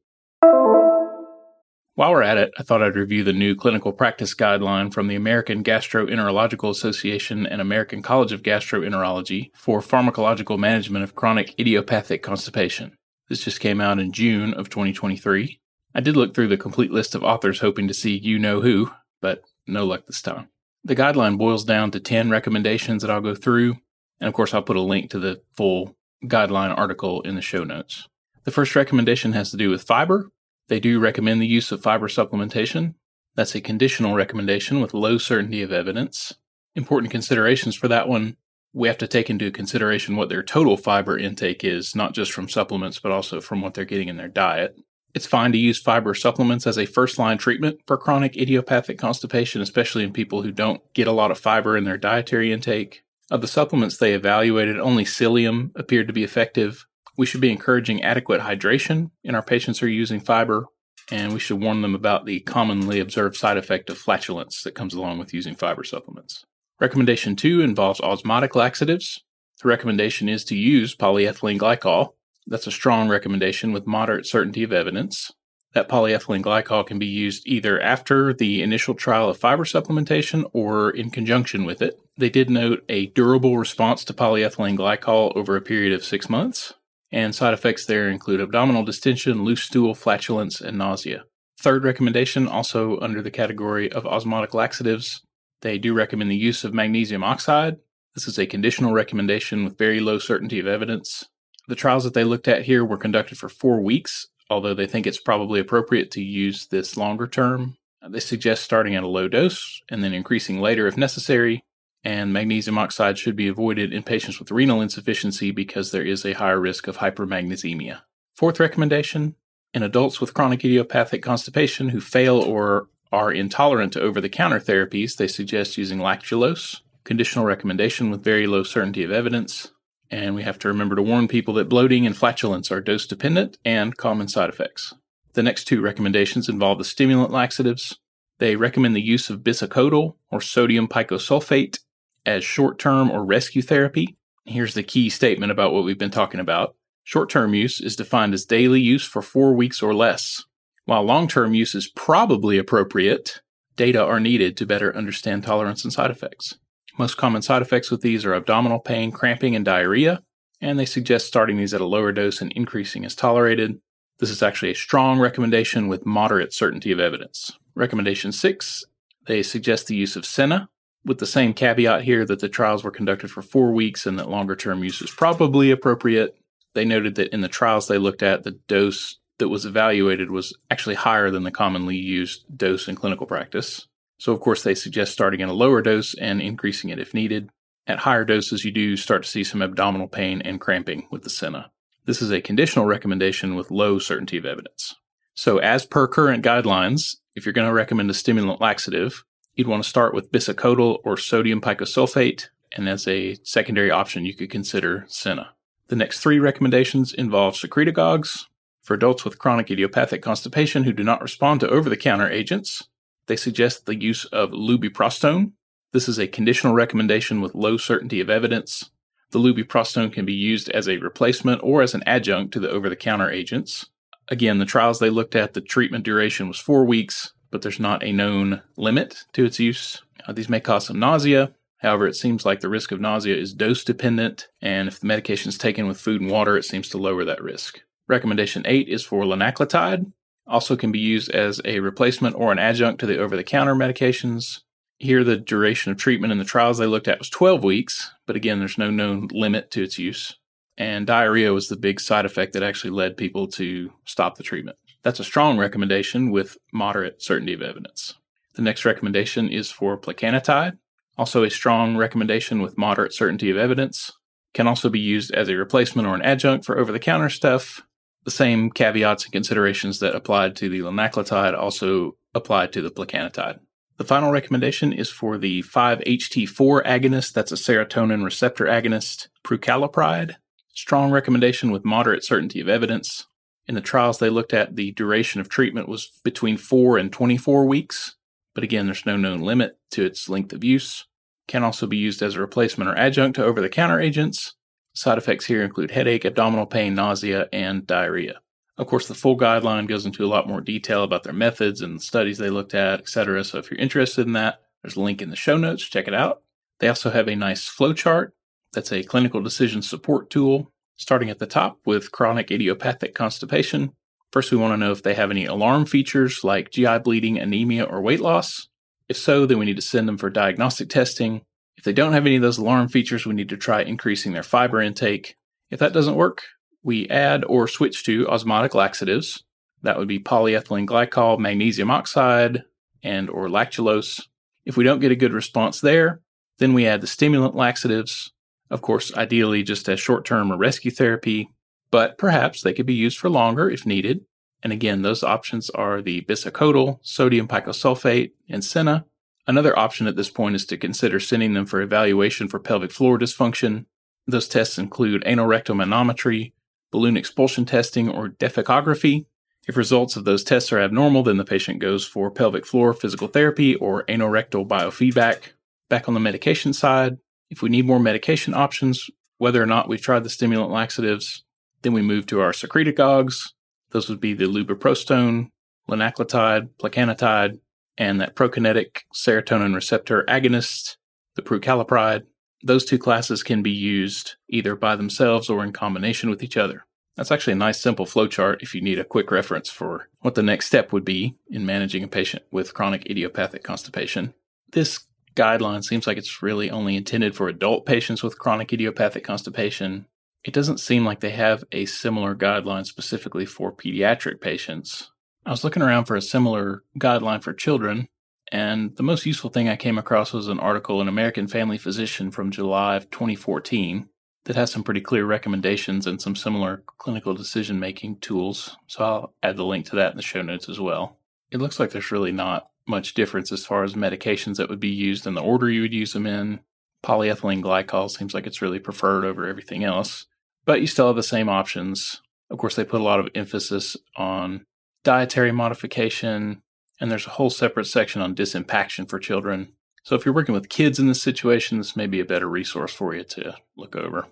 While 2.00 2.12
we're 2.12 2.22
at 2.22 2.38
it, 2.38 2.52
I 2.56 2.62
thought 2.62 2.82
I'd 2.82 2.94
review 2.94 3.24
the 3.24 3.32
new 3.32 3.54
clinical 3.54 3.92
practice 3.92 4.34
guideline 4.34 4.90
from 4.90 5.08
the 5.08 5.16
American 5.16 5.62
Gastroenterological 5.62 6.70
Association 6.70 7.46
and 7.46 7.60
American 7.60 8.00
College 8.00 8.32
of 8.32 8.42
Gastroenterology 8.42 9.50
for 9.54 9.80
pharmacological 9.80 10.58
management 10.58 11.04
of 11.04 11.14
chronic 11.14 11.54
idiopathic 11.58 12.22
constipation. 12.22 12.96
This 13.28 13.44
just 13.44 13.60
came 13.60 13.80
out 13.80 13.98
in 13.98 14.12
June 14.12 14.54
of 14.54 14.70
2023. 14.70 15.60
I 15.94 16.00
did 16.00 16.16
look 16.16 16.34
through 16.34 16.48
the 16.48 16.56
complete 16.56 16.92
list 16.92 17.14
of 17.14 17.22
authors 17.24 17.60
hoping 17.60 17.86
to 17.88 17.94
see 17.94 18.16
you 18.16 18.38
know 18.38 18.60
who, 18.60 18.92
but 19.20 19.42
no 19.66 19.84
luck 19.84 20.06
this 20.06 20.22
time. 20.22 20.48
The 20.84 20.96
guideline 20.96 21.38
boils 21.38 21.64
down 21.64 21.90
to 21.90 22.00
10 22.00 22.30
recommendations 22.30 23.02
that 23.02 23.10
I'll 23.10 23.20
go 23.20 23.34
through, 23.34 23.76
and 24.20 24.28
of 24.28 24.34
course, 24.34 24.54
I'll 24.54 24.62
put 24.62 24.76
a 24.76 24.80
link 24.80 25.10
to 25.10 25.18
the 25.18 25.42
full 25.56 25.96
guideline 26.24 26.76
article 26.76 27.20
in 27.22 27.34
the 27.34 27.42
show 27.42 27.64
notes. 27.64 28.08
The 28.44 28.50
first 28.50 28.74
recommendation 28.74 29.32
has 29.32 29.50
to 29.50 29.56
do 29.56 29.70
with 29.70 29.82
fiber. 29.82 30.30
They 30.68 30.80
do 30.80 30.98
recommend 30.98 31.42
the 31.42 31.46
use 31.46 31.70
of 31.72 31.82
fiber 31.82 32.08
supplementation. 32.08 32.94
That's 33.34 33.54
a 33.54 33.60
conditional 33.60 34.14
recommendation 34.14 34.80
with 34.80 34.94
low 34.94 35.18
certainty 35.18 35.62
of 35.62 35.72
evidence. 35.72 36.34
Important 36.74 37.10
considerations 37.10 37.74
for 37.74 37.88
that 37.88 38.08
one 38.08 38.36
we 38.72 38.88
have 38.88 38.98
to 38.98 39.08
take 39.08 39.28
into 39.28 39.50
consideration 39.50 40.16
what 40.16 40.28
their 40.28 40.42
total 40.42 40.76
fiber 40.76 41.18
intake 41.18 41.64
is, 41.64 41.96
not 41.96 42.14
just 42.14 42.32
from 42.32 42.48
supplements, 42.48 43.00
but 43.00 43.12
also 43.12 43.40
from 43.40 43.60
what 43.60 43.74
they're 43.74 43.84
getting 43.84 44.08
in 44.08 44.16
their 44.16 44.28
diet. 44.28 44.76
It's 45.14 45.26
fine 45.26 45.52
to 45.52 45.58
use 45.58 45.80
fiber 45.80 46.14
supplements 46.14 46.66
as 46.66 46.78
a 46.78 46.86
first 46.86 47.18
line 47.18 47.38
treatment 47.38 47.80
for 47.86 47.96
chronic 47.96 48.36
idiopathic 48.36 48.98
constipation, 48.98 49.60
especially 49.60 50.04
in 50.04 50.12
people 50.12 50.42
who 50.42 50.52
don't 50.52 50.80
get 50.94 51.08
a 51.08 51.12
lot 51.12 51.30
of 51.30 51.38
fiber 51.38 51.76
in 51.76 51.84
their 51.84 51.98
dietary 51.98 52.52
intake. 52.52 53.02
Of 53.30 53.40
the 53.40 53.48
supplements 53.48 53.96
they 53.96 54.14
evaluated, 54.14 54.78
only 54.78 55.04
psyllium 55.04 55.70
appeared 55.76 56.06
to 56.08 56.12
be 56.12 56.24
effective. 56.24 56.86
We 57.16 57.26
should 57.26 57.40
be 57.40 57.50
encouraging 57.50 58.02
adequate 58.02 58.40
hydration 58.40 59.10
in 59.24 59.34
our 59.34 59.42
patients 59.42 59.78
who 59.78 59.86
are 59.86 59.90
using 59.90 60.20
fiber, 60.20 60.66
and 61.10 61.32
we 61.32 61.40
should 61.40 61.60
warn 61.60 61.82
them 61.82 61.94
about 61.94 62.24
the 62.24 62.40
commonly 62.40 63.00
observed 63.00 63.36
side 63.36 63.56
effect 63.56 63.90
of 63.90 63.98
flatulence 63.98 64.62
that 64.62 64.74
comes 64.74 64.94
along 64.94 65.18
with 65.18 65.34
using 65.34 65.54
fiber 65.54 65.84
supplements. 65.84 66.44
Recommendation 66.80 67.36
two 67.36 67.60
involves 67.60 68.00
osmotic 68.00 68.54
laxatives. 68.54 69.22
The 69.62 69.68
recommendation 69.68 70.28
is 70.28 70.44
to 70.44 70.56
use 70.56 70.96
polyethylene 70.96 71.58
glycol. 71.58 72.14
That's 72.46 72.66
a 72.66 72.72
strong 72.72 73.08
recommendation 73.08 73.72
with 73.72 73.86
moderate 73.86 74.26
certainty 74.26 74.62
of 74.62 74.72
evidence. 74.72 75.30
That 75.72 75.88
polyethylene 75.88 76.42
glycol 76.42 76.84
can 76.84 76.98
be 76.98 77.06
used 77.06 77.46
either 77.46 77.80
after 77.80 78.32
the 78.32 78.60
initial 78.60 78.94
trial 78.94 79.28
of 79.28 79.38
fiber 79.38 79.64
supplementation 79.64 80.48
or 80.52 80.90
in 80.90 81.10
conjunction 81.10 81.64
with 81.64 81.80
it. 81.80 82.00
They 82.16 82.30
did 82.30 82.50
note 82.50 82.84
a 82.88 83.06
durable 83.06 83.56
response 83.56 84.04
to 84.04 84.12
polyethylene 84.12 84.76
glycol 84.76 85.36
over 85.36 85.56
a 85.56 85.62
period 85.62 85.92
of 85.92 86.04
six 86.04 86.28
months, 86.28 86.74
and 87.12 87.34
side 87.34 87.54
effects 87.54 87.86
there 87.86 88.08
include 88.08 88.40
abdominal 88.40 88.84
distension, 88.84 89.44
loose 89.44 89.62
stool, 89.62 89.94
flatulence, 89.94 90.60
and 90.60 90.76
nausea. 90.76 91.22
Third 91.60 91.84
recommendation, 91.84 92.48
also 92.48 92.98
under 93.00 93.22
the 93.22 93.30
category 93.30 93.92
of 93.92 94.06
osmotic 94.06 94.54
laxatives, 94.54 95.22
they 95.62 95.78
do 95.78 95.94
recommend 95.94 96.30
the 96.30 96.36
use 96.36 96.64
of 96.64 96.74
magnesium 96.74 97.22
oxide. 97.22 97.76
This 98.14 98.26
is 98.26 98.38
a 98.38 98.46
conditional 98.46 98.92
recommendation 98.92 99.64
with 99.64 99.78
very 99.78 100.00
low 100.00 100.18
certainty 100.18 100.58
of 100.58 100.66
evidence. 100.66 101.28
The 101.70 101.76
trials 101.76 102.02
that 102.02 102.14
they 102.14 102.24
looked 102.24 102.48
at 102.48 102.64
here 102.64 102.84
were 102.84 102.96
conducted 102.96 103.38
for 103.38 103.48
four 103.48 103.80
weeks, 103.80 104.26
although 104.50 104.74
they 104.74 104.88
think 104.88 105.06
it's 105.06 105.20
probably 105.20 105.60
appropriate 105.60 106.10
to 106.10 106.20
use 106.20 106.66
this 106.66 106.96
longer 106.96 107.28
term. 107.28 107.76
They 108.08 108.18
suggest 108.18 108.64
starting 108.64 108.96
at 108.96 109.04
a 109.04 109.06
low 109.06 109.28
dose 109.28 109.80
and 109.88 110.02
then 110.02 110.12
increasing 110.12 110.60
later 110.60 110.88
if 110.88 110.96
necessary. 110.96 111.62
And 112.02 112.32
magnesium 112.32 112.76
oxide 112.76 113.18
should 113.18 113.36
be 113.36 113.46
avoided 113.46 113.92
in 113.92 114.02
patients 114.02 114.40
with 114.40 114.50
renal 114.50 114.80
insufficiency 114.80 115.52
because 115.52 115.92
there 115.92 116.02
is 116.02 116.26
a 116.26 116.32
higher 116.32 116.58
risk 116.58 116.88
of 116.88 116.96
hypermagnesemia. 116.96 118.00
Fourth 118.34 118.58
recommendation 118.58 119.36
in 119.72 119.84
adults 119.84 120.20
with 120.20 120.34
chronic 120.34 120.64
idiopathic 120.64 121.22
constipation 121.22 121.90
who 121.90 122.00
fail 122.00 122.40
or 122.40 122.88
are 123.12 123.30
intolerant 123.30 123.92
to 123.92 124.00
over 124.00 124.20
the 124.20 124.28
counter 124.28 124.58
therapies, 124.58 125.18
they 125.18 125.28
suggest 125.28 125.78
using 125.78 126.00
lactulose. 126.00 126.80
Conditional 127.04 127.44
recommendation 127.44 128.10
with 128.10 128.24
very 128.24 128.48
low 128.48 128.64
certainty 128.64 129.04
of 129.04 129.12
evidence. 129.12 129.70
And 130.10 130.34
we 130.34 130.42
have 130.42 130.58
to 130.60 130.68
remember 130.68 130.96
to 130.96 131.02
warn 131.02 131.28
people 131.28 131.54
that 131.54 131.68
bloating 131.68 132.06
and 132.06 132.16
flatulence 132.16 132.70
are 132.70 132.80
dose 132.80 133.06
dependent 133.06 133.58
and 133.64 133.96
common 133.96 134.28
side 134.28 134.48
effects. 134.48 134.92
The 135.34 135.42
next 135.42 135.64
two 135.64 135.80
recommendations 135.80 136.48
involve 136.48 136.78
the 136.78 136.84
stimulant 136.84 137.30
laxatives. 137.30 137.98
They 138.38 138.56
recommend 138.56 138.96
the 138.96 139.00
use 139.00 139.30
of 139.30 139.40
bisacodyl 139.40 140.16
or 140.30 140.40
sodium 140.40 140.88
picosulfate 140.88 141.78
as 142.26 142.44
short 142.44 142.78
term 142.78 143.10
or 143.10 143.24
rescue 143.24 143.62
therapy. 143.62 144.16
Here's 144.44 144.74
the 144.74 144.82
key 144.82 145.10
statement 145.10 145.52
about 145.52 145.72
what 145.72 145.84
we've 145.84 145.98
been 145.98 146.10
talking 146.10 146.40
about. 146.40 146.74
Short 147.04 147.30
term 147.30 147.54
use 147.54 147.80
is 147.80 147.96
defined 147.96 148.34
as 148.34 148.44
daily 148.44 148.80
use 148.80 149.04
for 149.04 149.22
four 149.22 149.54
weeks 149.54 149.82
or 149.82 149.94
less. 149.94 150.44
While 150.86 151.04
long 151.04 151.28
term 151.28 151.54
use 151.54 151.74
is 151.74 151.88
probably 151.88 152.58
appropriate, 152.58 153.40
data 153.76 154.04
are 154.04 154.20
needed 154.20 154.56
to 154.56 154.66
better 154.66 154.94
understand 154.96 155.44
tolerance 155.44 155.84
and 155.84 155.92
side 155.92 156.10
effects. 156.10 156.56
Most 157.00 157.16
common 157.16 157.40
side 157.40 157.62
effects 157.62 157.90
with 157.90 158.02
these 158.02 158.26
are 158.26 158.34
abdominal 158.34 158.78
pain, 158.78 159.10
cramping, 159.10 159.56
and 159.56 159.64
diarrhea, 159.64 160.22
and 160.60 160.78
they 160.78 160.84
suggest 160.84 161.26
starting 161.26 161.56
these 161.56 161.72
at 161.72 161.80
a 161.80 161.86
lower 161.86 162.12
dose 162.12 162.42
and 162.42 162.52
increasing 162.52 163.06
as 163.06 163.14
tolerated. 163.14 163.80
This 164.18 164.28
is 164.28 164.42
actually 164.42 164.72
a 164.72 164.74
strong 164.74 165.18
recommendation 165.18 165.88
with 165.88 166.04
moderate 166.04 166.52
certainty 166.52 166.92
of 166.92 167.00
evidence. 167.00 167.52
Recommendation 167.74 168.32
6 168.32 168.84
they 169.26 169.42
suggest 169.42 169.86
the 169.86 169.96
use 169.96 170.14
of 170.14 170.26
Senna, 170.26 170.68
with 171.02 171.20
the 171.20 171.26
same 171.26 171.54
caveat 171.54 172.02
here 172.02 172.26
that 172.26 172.40
the 172.40 172.50
trials 172.50 172.84
were 172.84 172.90
conducted 172.90 173.30
for 173.30 173.40
four 173.40 173.72
weeks 173.72 174.04
and 174.04 174.18
that 174.18 174.28
longer 174.28 174.54
term 174.54 174.84
use 174.84 175.00
is 175.00 175.10
probably 175.10 175.70
appropriate. 175.70 176.36
They 176.74 176.84
noted 176.84 177.14
that 177.14 177.32
in 177.32 177.40
the 177.40 177.48
trials 177.48 177.88
they 177.88 177.96
looked 177.96 178.22
at, 178.22 178.42
the 178.42 178.58
dose 178.68 179.16
that 179.38 179.48
was 179.48 179.64
evaluated 179.64 180.30
was 180.30 180.54
actually 180.70 180.96
higher 180.96 181.30
than 181.30 181.44
the 181.44 181.50
commonly 181.50 181.96
used 181.96 182.44
dose 182.54 182.88
in 182.88 182.94
clinical 182.94 183.26
practice. 183.26 183.86
So, 184.20 184.34
of 184.34 184.40
course, 184.40 184.62
they 184.62 184.74
suggest 184.74 185.14
starting 185.14 185.40
at 185.40 185.48
a 185.48 185.54
lower 185.54 185.80
dose 185.80 186.12
and 186.12 186.42
increasing 186.42 186.90
it 186.90 186.98
if 186.98 187.14
needed. 187.14 187.48
At 187.86 188.00
higher 188.00 188.26
doses, 188.26 188.66
you 188.66 188.70
do 188.70 188.98
start 188.98 189.22
to 189.22 189.28
see 189.30 189.42
some 189.42 189.62
abdominal 189.62 190.08
pain 190.08 190.42
and 190.42 190.60
cramping 190.60 191.08
with 191.10 191.22
the 191.22 191.30
Senna. 191.30 191.70
This 192.04 192.20
is 192.20 192.30
a 192.30 192.42
conditional 192.42 192.84
recommendation 192.84 193.54
with 193.54 193.70
low 193.70 193.98
certainty 193.98 194.36
of 194.36 194.44
evidence. 194.44 194.94
So, 195.34 195.56
as 195.56 195.86
per 195.86 196.06
current 196.06 196.44
guidelines, 196.44 197.16
if 197.34 197.46
you're 197.46 197.54
going 197.54 197.66
to 197.66 197.72
recommend 197.72 198.10
a 198.10 198.14
stimulant 198.14 198.60
laxative, 198.60 199.24
you'd 199.54 199.66
want 199.66 199.82
to 199.82 199.88
start 199.88 200.12
with 200.12 200.30
bisacodyl 200.30 200.98
or 201.02 201.16
sodium 201.16 201.62
picosulfate, 201.62 202.48
and 202.76 202.90
as 202.90 203.08
a 203.08 203.36
secondary 203.42 203.90
option, 203.90 204.26
you 204.26 204.34
could 204.34 204.50
consider 204.50 205.06
Senna. 205.08 205.54
The 205.88 205.96
next 205.96 206.20
three 206.20 206.38
recommendations 206.38 207.14
involve 207.14 207.54
secretagogues. 207.54 208.44
For 208.82 208.92
adults 208.92 209.24
with 209.24 209.38
chronic 209.38 209.70
idiopathic 209.70 210.20
constipation 210.20 210.84
who 210.84 210.92
do 210.92 211.04
not 211.04 211.22
respond 211.22 211.60
to 211.60 211.70
over 211.70 211.88
the 211.88 211.96
counter 211.96 212.28
agents, 212.28 212.86
they 213.30 213.36
suggest 213.36 213.86
the 213.86 213.94
use 213.94 214.24
of 214.24 214.50
lubiprostone. 214.50 215.52
This 215.92 216.08
is 216.08 216.18
a 216.18 216.26
conditional 216.26 216.74
recommendation 216.74 217.40
with 217.40 217.54
low 217.54 217.76
certainty 217.76 218.20
of 218.20 218.28
evidence. 218.28 218.90
The 219.30 219.38
lubiprostone 219.38 220.12
can 220.12 220.24
be 220.24 220.32
used 220.32 220.68
as 220.70 220.88
a 220.88 220.96
replacement 220.96 221.62
or 221.62 221.80
as 221.80 221.94
an 221.94 222.02
adjunct 222.06 222.52
to 222.54 222.58
the 222.58 222.68
over 222.68 222.88
the 222.88 222.96
counter 222.96 223.30
agents. 223.30 223.86
Again, 224.26 224.58
the 224.58 224.64
trials 224.64 224.98
they 224.98 225.10
looked 225.10 225.36
at, 225.36 225.54
the 225.54 225.60
treatment 225.60 226.04
duration 226.04 226.48
was 226.48 226.58
four 226.58 226.84
weeks, 226.84 227.32
but 227.52 227.62
there's 227.62 227.78
not 227.78 228.02
a 228.02 228.10
known 228.10 228.62
limit 228.76 229.22
to 229.34 229.44
its 229.44 229.60
use. 229.60 230.02
Uh, 230.26 230.32
these 230.32 230.48
may 230.48 230.58
cause 230.58 230.86
some 230.86 230.98
nausea. 230.98 231.52
However, 231.78 232.08
it 232.08 232.16
seems 232.16 232.44
like 232.44 232.58
the 232.58 232.68
risk 232.68 232.90
of 232.90 233.00
nausea 233.00 233.36
is 233.36 233.54
dose 233.54 233.84
dependent, 233.84 234.48
and 234.60 234.88
if 234.88 234.98
the 234.98 235.06
medication 235.06 235.50
is 235.50 235.56
taken 235.56 235.86
with 235.86 236.00
food 236.00 236.20
and 236.20 236.32
water, 236.32 236.56
it 236.56 236.64
seems 236.64 236.88
to 236.88 236.98
lower 236.98 237.24
that 237.24 237.40
risk. 237.40 237.80
Recommendation 238.08 238.64
8 238.66 238.88
is 238.88 239.04
for 239.04 239.22
linaclotide 239.22 240.10
also 240.46 240.76
can 240.76 240.92
be 240.92 240.98
used 240.98 241.30
as 241.30 241.60
a 241.64 241.80
replacement 241.80 242.36
or 242.36 242.52
an 242.52 242.58
adjunct 242.58 243.00
to 243.00 243.06
the 243.06 243.18
over 243.18 243.36
the 243.36 243.44
counter 243.44 243.74
medications. 243.74 244.60
Here, 244.98 245.24
the 245.24 245.36
duration 245.36 245.92
of 245.92 245.98
treatment 245.98 246.32
in 246.32 246.38
the 246.38 246.44
trials 246.44 246.78
they 246.78 246.86
looked 246.86 247.08
at 247.08 247.18
was 247.18 247.30
12 247.30 247.64
weeks, 247.64 248.10
but 248.26 248.36
again, 248.36 248.58
there's 248.58 248.78
no 248.78 248.90
known 248.90 249.28
limit 249.32 249.70
to 249.72 249.82
its 249.82 249.98
use. 249.98 250.36
And 250.76 251.06
diarrhea 251.06 251.52
was 251.52 251.68
the 251.68 251.76
big 251.76 252.00
side 252.00 252.24
effect 252.24 252.52
that 252.52 252.62
actually 252.62 252.90
led 252.90 253.16
people 253.16 253.46
to 253.48 253.92
stop 254.04 254.36
the 254.36 254.42
treatment. 254.42 254.78
That's 255.02 255.20
a 255.20 255.24
strong 255.24 255.58
recommendation 255.58 256.30
with 256.30 256.58
moderate 256.72 257.22
certainty 257.22 257.52
of 257.52 257.62
evidence. 257.62 258.14
The 258.54 258.62
next 258.62 258.84
recommendation 258.84 259.48
is 259.48 259.70
for 259.70 259.98
plecanatide, 259.98 260.78
also 261.16 261.44
a 261.44 261.50
strong 261.50 261.96
recommendation 261.96 262.60
with 262.60 262.76
moderate 262.76 263.12
certainty 263.12 263.50
of 263.50 263.56
evidence. 263.56 264.12
Can 264.52 264.66
also 264.66 264.88
be 264.88 264.98
used 264.98 265.32
as 265.32 265.48
a 265.48 265.54
replacement 265.54 266.08
or 266.08 266.14
an 266.14 266.22
adjunct 266.22 266.64
for 266.64 266.78
over 266.78 266.92
the 266.92 266.98
counter 266.98 267.30
stuff, 267.30 267.82
the 268.24 268.30
same 268.30 268.70
caveats 268.70 269.24
and 269.24 269.32
considerations 269.32 270.00
that 270.00 270.14
applied 270.14 270.56
to 270.56 270.68
the 270.68 270.80
linaclotide 270.80 271.58
also 271.58 272.16
apply 272.34 272.66
to 272.68 272.82
the 272.82 272.90
plecanatide. 272.90 273.58
The 273.96 274.04
final 274.04 274.30
recommendation 274.30 274.92
is 274.92 275.10
for 275.10 275.36
the 275.36 275.62
5-HT4 275.62 276.86
agonist, 276.86 277.32
that's 277.32 277.52
a 277.52 277.56
serotonin 277.56 278.24
receptor 278.24 278.64
agonist, 278.64 279.28
prucalopride. 279.44 280.36
Strong 280.74 281.10
recommendation 281.10 281.70
with 281.70 281.84
moderate 281.84 282.24
certainty 282.24 282.60
of 282.60 282.68
evidence. 282.68 283.26
In 283.66 283.74
the 283.74 283.80
trials 283.80 284.18
they 284.18 284.30
looked 284.30 284.54
at, 284.54 284.76
the 284.76 284.92
duration 284.92 285.40
of 285.40 285.48
treatment 285.48 285.88
was 285.88 286.10
between 286.24 286.56
4 286.56 286.96
and 286.96 287.12
24 287.12 287.66
weeks, 287.66 288.16
but 288.54 288.64
again, 288.64 288.86
there's 288.86 289.06
no 289.06 289.16
known 289.16 289.40
limit 289.40 289.78
to 289.90 290.04
its 290.04 290.28
length 290.28 290.52
of 290.52 290.64
use. 290.64 291.06
Can 291.46 291.62
also 291.62 291.86
be 291.86 291.96
used 291.96 292.22
as 292.22 292.36
a 292.36 292.40
replacement 292.40 292.88
or 292.88 292.96
adjunct 292.96 293.36
to 293.36 293.44
over 293.44 293.60
the 293.60 293.68
counter 293.68 294.00
agents, 294.00 294.54
Side 294.92 295.18
effects 295.18 295.46
here 295.46 295.62
include 295.62 295.90
headache, 295.90 296.24
abdominal 296.24 296.66
pain, 296.66 296.94
nausea, 296.94 297.48
and 297.52 297.86
diarrhea. 297.86 298.40
Of 298.76 298.86
course, 298.86 299.08
the 299.08 299.14
full 299.14 299.36
guideline 299.36 299.86
goes 299.86 300.06
into 300.06 300.24
a 300.24 300.28
lot 300.28 300.48
more 300.48 300.60
detail 300.60 301.04
about 301.04 301.22
their 301.22 301.32
methods 301.32 301.80
and 301.80 301.96
the 301.96 302.02
studies 302.02 302.38
they 302.38 302.50
looked 302.50 302.74
at, 302.74 303.00
etc. 303.00 303.44
So 303.44 303.58
if 303.58 303.70
you're 303.70 303.78
interested 303.78 304.26
in 304.26 304.32
that, 304.32 304.62
there's 304.82 304.96
a 304.96 305.00
link 305.00 305.20
in 305.20 305.30
the 305.30 305.36
show 305.36 305.56
notes. 305.56 305.84
Check 305.84 306.08
it 306.08 306.14
out. 306.14 306.42
They 306.78 306.88
also 306.88 307.10
have 307.10 307.28
a 307.28 307.36
nice 307.36 307.68
flowchart 307.68 308.30
that's 308.72 308.92
a 308.92 309.02
clinical 309.02 309.42
decision 309.42 309.82
support 309.82 310.30
tool, 310.30 310.72
starting 310.96 311.30
at 311.30 311.38
the 311.38 311.46
top 311.46 311.78
with 311.84 312.10
chronic 312.10 312.50
idiopathic 312.50 313.14
constipation. 313.14 313.92
First, 314.32 314.50
we 314.50 314.56
want 314.56 314.72
to 314.72 314.76
know 314.76 314.92
if 314.92 315.02
they 315.02 315.14
have 315.14 315.30
any 315.30 315.44
alarm 315.44 315.86
features 315.86 316.42
like 316.42 316.70
GI 316.70 317.00
bleeding, 317.00 317.38
anemia, 317.38 317.84
or 317.84 318.00
weight 318.00 318.20
loss. 318.20 318.68
If 319.08 319.16
so, 319.16 319.44
then 319.44 319.58
we 319.58 319.66
need 319.66 319.76
to 319.76 319.82
send 319.82 320.08
them 320.08 320.18
for 320.18 320.30
diagnostic 320.30 320.88
testing 320.88 321.42
if 321.80 321.84
they 321.84 321.94
don't 321.94 322.12
have 322.12 322.26
any 322.26 322.36
of 322.36 322.42
those 322.42 322.58
alarm 322.58 322.88
features, 322.88 323.24
we 323.24 323.32
need 323.32 323.48
to 323.48 323.56
try 323.56 323.80
increasing 323.80 324.34
their 324.34 324.42
fiber 324.42 324.82
intake. 324.82 325.38
If 325.70 325.78
that 325.78 325.94
doesn't 325.94 326.14
work, 326.14 326.42
we 326.82 327.08
add 327.08 327.42
or 327.46 327.66
switch 327.66 328.04
to 328.04 328.28
osmotic 328.28 328.74
laxatives. 328.74 329.44
That 329.80 329.96
would 329.96 330.06
be 330.06 330.18
polyethylene 330.18 330.86
glycol, 330.86 331.38
magnesium 331.38 331.90
oxide, 331.90 332.64
and 333.02 333.30
or 333.30 333.48
lactulose. 333.48 334.20
If 334.66 334.76
we 334.76 334.84
don't 334.84 335.00
get 335.00 335.10
a 335.10 335.16
good 335.16 335.32
response 335.32 335.80
there, 335.80 336.20
then 336.58 336.74
we 336.74 336.86
add 336.86 337.00
the 337.00 337.06
stimulant 337.06 337.56
laxatives. 337.56 338.30
Of 338.68 338.82
course, 338.82 339.16
ideally 339.16 339.62
just 339.62 339.88
as 339.88 339.98
short-term 339.98 340.52
or 340.52 340.58
rescue 340.58 340.90
therapy, 340.90 341.48
but 341.90 342.18
perhaps 342.18 342.60
they 342.60 342.74
could 342.74 342.84
be 342.84 342.92
used 342.92 343.16
for 343.16 343.30
longer 343.30 343.70
if 343.70 343.86
needed. 343.86 344.26
And 344.62 344.70
again, 344.70 345.00
those 345.00 345.22
options 345.22 345.70
are 345.70 346.02
the 346.02 346.20
bisacodyl, 346.20 346.98
sodium 347.00 347.48
picosulfate, 347.48 348.32
and 348.50 348.62
Senna, 348.62 349.06
Another 349.50 349.76
option 349.76 350.06
at 350.06 350.14
this 350.14 350.30
point 350.30 350.54
is 350.54 350.64
to 350.66 350.76
consider 350.76 351.18
sending 351.18 351.54
them 351.54 351.66
for 351.66 351.82
evaluation 351.82 352.46
for 352.46 352.60
pelvic 352.60 352.92
floor 352.92 353.18
dysfunction. 353.18 353.84
Those 354.28 354.46
tests 354.46 354.78
include 354.78 355.24
anal 355.26 355.48
rectal 355.48 355.74
manometry, 355.74 356.52
balloon 356.92 357.16
expulsion 357.16 357.64
testing, 357.64 358.08
or 358.08 358.28
defecography. 358.28 359.26
If 359.66 359.76
results 359.76 360.14
of 360.14 360.24
those 360.24 360.44
tests 360.44 360.70
are 360.70 360.78
abnormal, 360.78 361.24
then 361.24 361.36
the 361.36 361.44
patient 361.44 361.80
goes 361.80 362.06
for 362.06 362.30
pelvic 362.30 362.64
floor 362.64 362.94
physical 362.94 363.26
therapy 363.26 363.74
or 363.74 364.04
anorectal 364.04 364.68
biofeedback. 364.68 365.54
Back 365.88 366.06
on 366.06 366.14
the 366.14 366.20
medication 366.20 366.72
side, 366.72 367.18
if 367.50 367.60
we 367.60 367.70
need 367.70 367.86
more 367.86 367.98
medication 367.98 368.54
options, 368.54 369.10
whether 369.38 369.60
or 369.60 369.66
not 369.66 369.88
we've 369.88 370.00
tried 370.00 370.22
the 370.22 370.30
stimulant 370.30 370.70
laxatives, 370.70 371.42
then 371.82 371.92
we 371.92 372.02
move 372.02 372.24
to 372.26 372.40
our 372.40 372.52
secretagogues. 372.52 373.50
Those 373.90 374.08
would 374.08 374.20
be 374.20 374.32
the 374.32 374.44
lubiprostone, 374.44 375.50
linaclotide, 375.88 376.68
plecanatide, 376.80 377.58
and 377.98 378.20
that 378.20 378.34
prokinetic 378.34 379.00
serotonin 379.14 379.74
receptor 379.74 380.24
agonist, 380.28 380.96
the 381.36 381.42
prucalopride. 381.42 382.22
Those 382.62 382.84
two 382.84 382.98
classes 382.98 383.42
can 383.42 383.62
be 383.62 383.70
used 383.70 384.36
either 384.48 384.76
by 384.76 384.96
themselves 384.96 385.48
or 385.48 385.64
in 385.64 385.72
combination 385.72 386.28
with 386.28 386.42
each 386.42 386.56
other. 386.56 386.84
That's 387.16 387.30
actually 387.30 387.54
a 387.54 387.56
nice 387.56 387.80
simple 387.80 388.06
flowchart 388.06 388.62
if 388.62 388.74
you 388.74 388.80
need 388.80 388.98
a 388.98 389.04
quick 389.04 389.30
reference 389.30 389.68
for 389.68 390.08
what 390.20 390.34
the 390.34 390.42
next 390.42 390.66
step 390.66 390.92
would 390.92 391.04
be 391.04 391.36
in 391.50 391.66
managing 391.66 392.02
a 392.02 392.08
patient 392.08 392.44
with 392.50 392.74
chronic 392.74 393.10
idiopathic 393.10 393.62
constipation. 393.62 394.32
This 394.72 395.00
guideline 395.34 395.84
seems 395.84 396.06
like 396.06 396.18
it's 396.18 396.42
really 396.42 396.70
only 396.70 396.96
intended 396.96 397.34
for 397.34 397.48
adult 397.48 397.86
patients 397.86 398.22
with 398.22 398.38
chronic 398.38 398.72
idiopathic 398.72 399.24
constipation. 399.24 400.06
It 400.44 400.54
doesn't 400.54 400.80
seem 400.80 401.04
like 401.04 401.20
they 401.20 401.30
have 401.30 401.64
a 401.72 401.84
similar 401.84 402.34
guideline 402.34 402.86
specifically 402.86 403.44
for 403.46 403.72
pediatric 403.72 404.40
patients. 404.40 405.10
I 405.44 405.50
was 405.50 405.64
looking 405.64 405.82
around 405.82 406.04
for 406.04 406.16
a 406.16 406.22
similar 406.22 406.82
guideline 406.98 407.42
for 407.42 407.52
children, 407.52 408.08
and 408.52 408.96
the 408.96 409.02
most 409.02 409.24
useful 409.24 409.50
thing 409.50 409.68
I 409.68 409.76
came 409.76 409.98
across 409.98 410.32
was 410.32 410.48
an 410.48 410.60
article 410.60 411.00
in 411.00 411.08
American 411.08 411.48
Family 411.48 411.78
Physician 411.78 412.30
from 412.30 412.50
July 412.50 412.96
of 412.96 413.10
2014 413.10 414.08
that 414.44 414.56
has 414.56 414.70
some 414.70 414.82
pretty 414.82 415.00
clear 415.00 415.24
recommendations 415.24 416.06
and 416.06 416.20
some 416.20 416.34
similar 416.34 416.82
clinical 416.98 417.34
decision 417.34 417.78
making 417.78 418.18
tools. 418.18 418.76
So 418.86 419.04
I'll 419.04 419.34
add 419.42 419.56
the 419.56 419.64
link 419.64 419.86
to 419.86 419.96
that 419.96 420.10
in 420.12 420.16
the 420.16 420.22
show 420.22 420.42
notes 420.42 420.68
as 420.68 420.80
well. 420.80 421.18
It 421.50 421.58
looks 421.58 421.78
like 421.78 421.90
there's 421.90 422.12
really 422.12 422.32
not 422.32 422.68
much 422.86 423.14
difference 423.14 423.52
as 423.52 423.64
far 423.64 423.84
as 423.84 423.94
medications 423.94 424.56
that 424.56 424.68
would 424.68 424.80
be 424.80 424.88
used 424.88 425.26
and 425.26 425.36
the 425.36 425.42
order 425.42 425.70
you 425.70 425.82
would 425.82 425.92
use 425.92 426.12
them 426.12 426.26
in. 426.26 426.60
Polyethylene 427.02 427.62
glycol 427.62 428.10
seems 428.10 428.34
like 428.34 428.46
it's 428.46 428.62
really 428.62 428.78
preferred 428.78 429.24
over 429.24 429.46
everything 429.46 429.84
else, 429.84 430.26
but 430.64 430.80
you 430.80 430.86
still 430.86 431.06
have 431.06 431.16
the 431.16 431.22
same 431.22 431.48
options. 431.48 432.20
Of 432.50 432.58
course, 432.58 432.74
they 432.76 432.84
put 432.84 433.00
a 433.00 433.04
lot 433.04 433.20
of 433.20 433.28
emphasis 433.34 433.96
on 434.16 434.66
dietary 435.02 435.52
modification, 435.52 436.62
and 437.00 437.10
there's 437.10 437.26
a 437.26 437.30
whole 437.30 437.50
separate 437.50 437.86
section 437.86 438.20
on 438.22 438.34
disimpaction 438.34 439.08
for 439.08 439.18
children. 439.18 439.72
So 440.02 440.14
if 440.14 440.24
you're 440.24 440.34
working 440.34 440.54
with 440.54 440.68
kids 440.68 440.98
in 440.98 441.06
this 441.06 441.22
situation, 441.22 441.78
this 441.78 441.96
may 441.96 442.06
be 442.06 442.20
a 442.20 442.24
better 442.24 442.48
resource 442.48 442.92
for 442.92 443.14
you 443.14 443.24
to 443.24 443.56
look 443.76 443.96
over. 443.96 444.26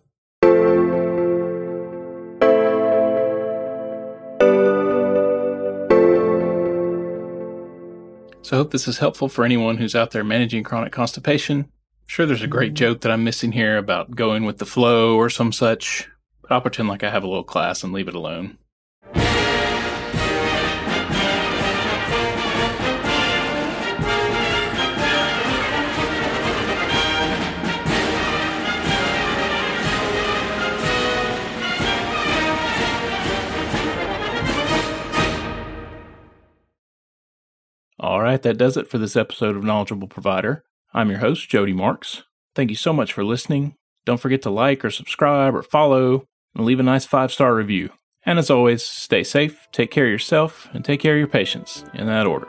So 8.43 8.57
I 8.57 8.61
hope 8.61 8.71
this 8.71 8.89
is 8.89 8.97
helpful 8.97 9.29
for 9.29 9.45
anyone 9.45 9.77
who's 9.77 9.95
out 9.95 10.13
there 10.13 10.25
managing 10.25 10.65
chronic 10.65 10.91
constipation. 10.91 11.59
I'm 11.59 12.07
sure 12.07 12.25
there's 12.25 12.43
a 12.43 12.47
great 12.47 12.69
mm-hmm. 12.69 12.77
joke 12.77 13.01
that 13.03 13.13
I'm 13.13 13.25
missing 13.25 13.53
here 13.53 13.77
about 13.77 14.15
going 14.15 14.45
with 14.45 14.57
the 14.57 14.65
flow 14.65 15.17
or 15.17 15.29
some 15.29 15.53
such, 15.53 16.09
but 16.41 16.53
I'll 16.53 16.63
pretend 16.63 16.89
like 16.89 17.05
I 17.05 17.11
have 17.11 17.25
a 17.25 17.29
little 17.29 17.45
class 17.45 17.85
and 17.85 17.93
leave 17.93 18.09
it 18.09 18.15
alone. 18.15 18.57
Right, 38.29 38.43
that 38.43 38.59
does 38.59 38.77
it 38.77 38.87
for 38.87 38.99
this 38.99 39.17
episode 39.17 39.57
of 39.57 39.65
Knowledgeable 39.65 40.07
Provider. 40.07 40.63
I'm 40.93 41.09
your 41.09 41.21
host, 41.21 41.49
Jody 41.49 41.73
Marks. 41.73 42.25
Thank 42.55 42.69
you 42.69 42.77
so 42.77 42.93
much 42.93 43.11
for 43.11 43.25
listening. 43.25 43.75
Don't 44.05 44.21
forget 44.21 44.43
to 44.43 44.51
like 44.51 44.85
or 44.85 44.91
subscribe 44.91 45.55
or 45.55 45.63
follow 45.63 46.27
and 46.55 46.67
leave 46.67 46.79
a 46.79 46.83
nice 46.83 47.07
five 47.07 47.33
star 47.33 47.55
review. 47.55 47.89
And 48.27 48.39
as 48.39 48.51
always, 48.51 48.83
stay 48.83 49.25
safe, 49.25 49.67
take 49.73 49.91
care 49.91 50.05
of 50.05 50.11
yourself, 50.11 50.69
and 50.75 50.85
take 50.85 51.01
care 51.01 51.15
of 51.15 51.19
your 51.19 51.29
patients 51.29 51.85
in 51.95 52.07
that 52.07 52.27
order. 52.27 52.49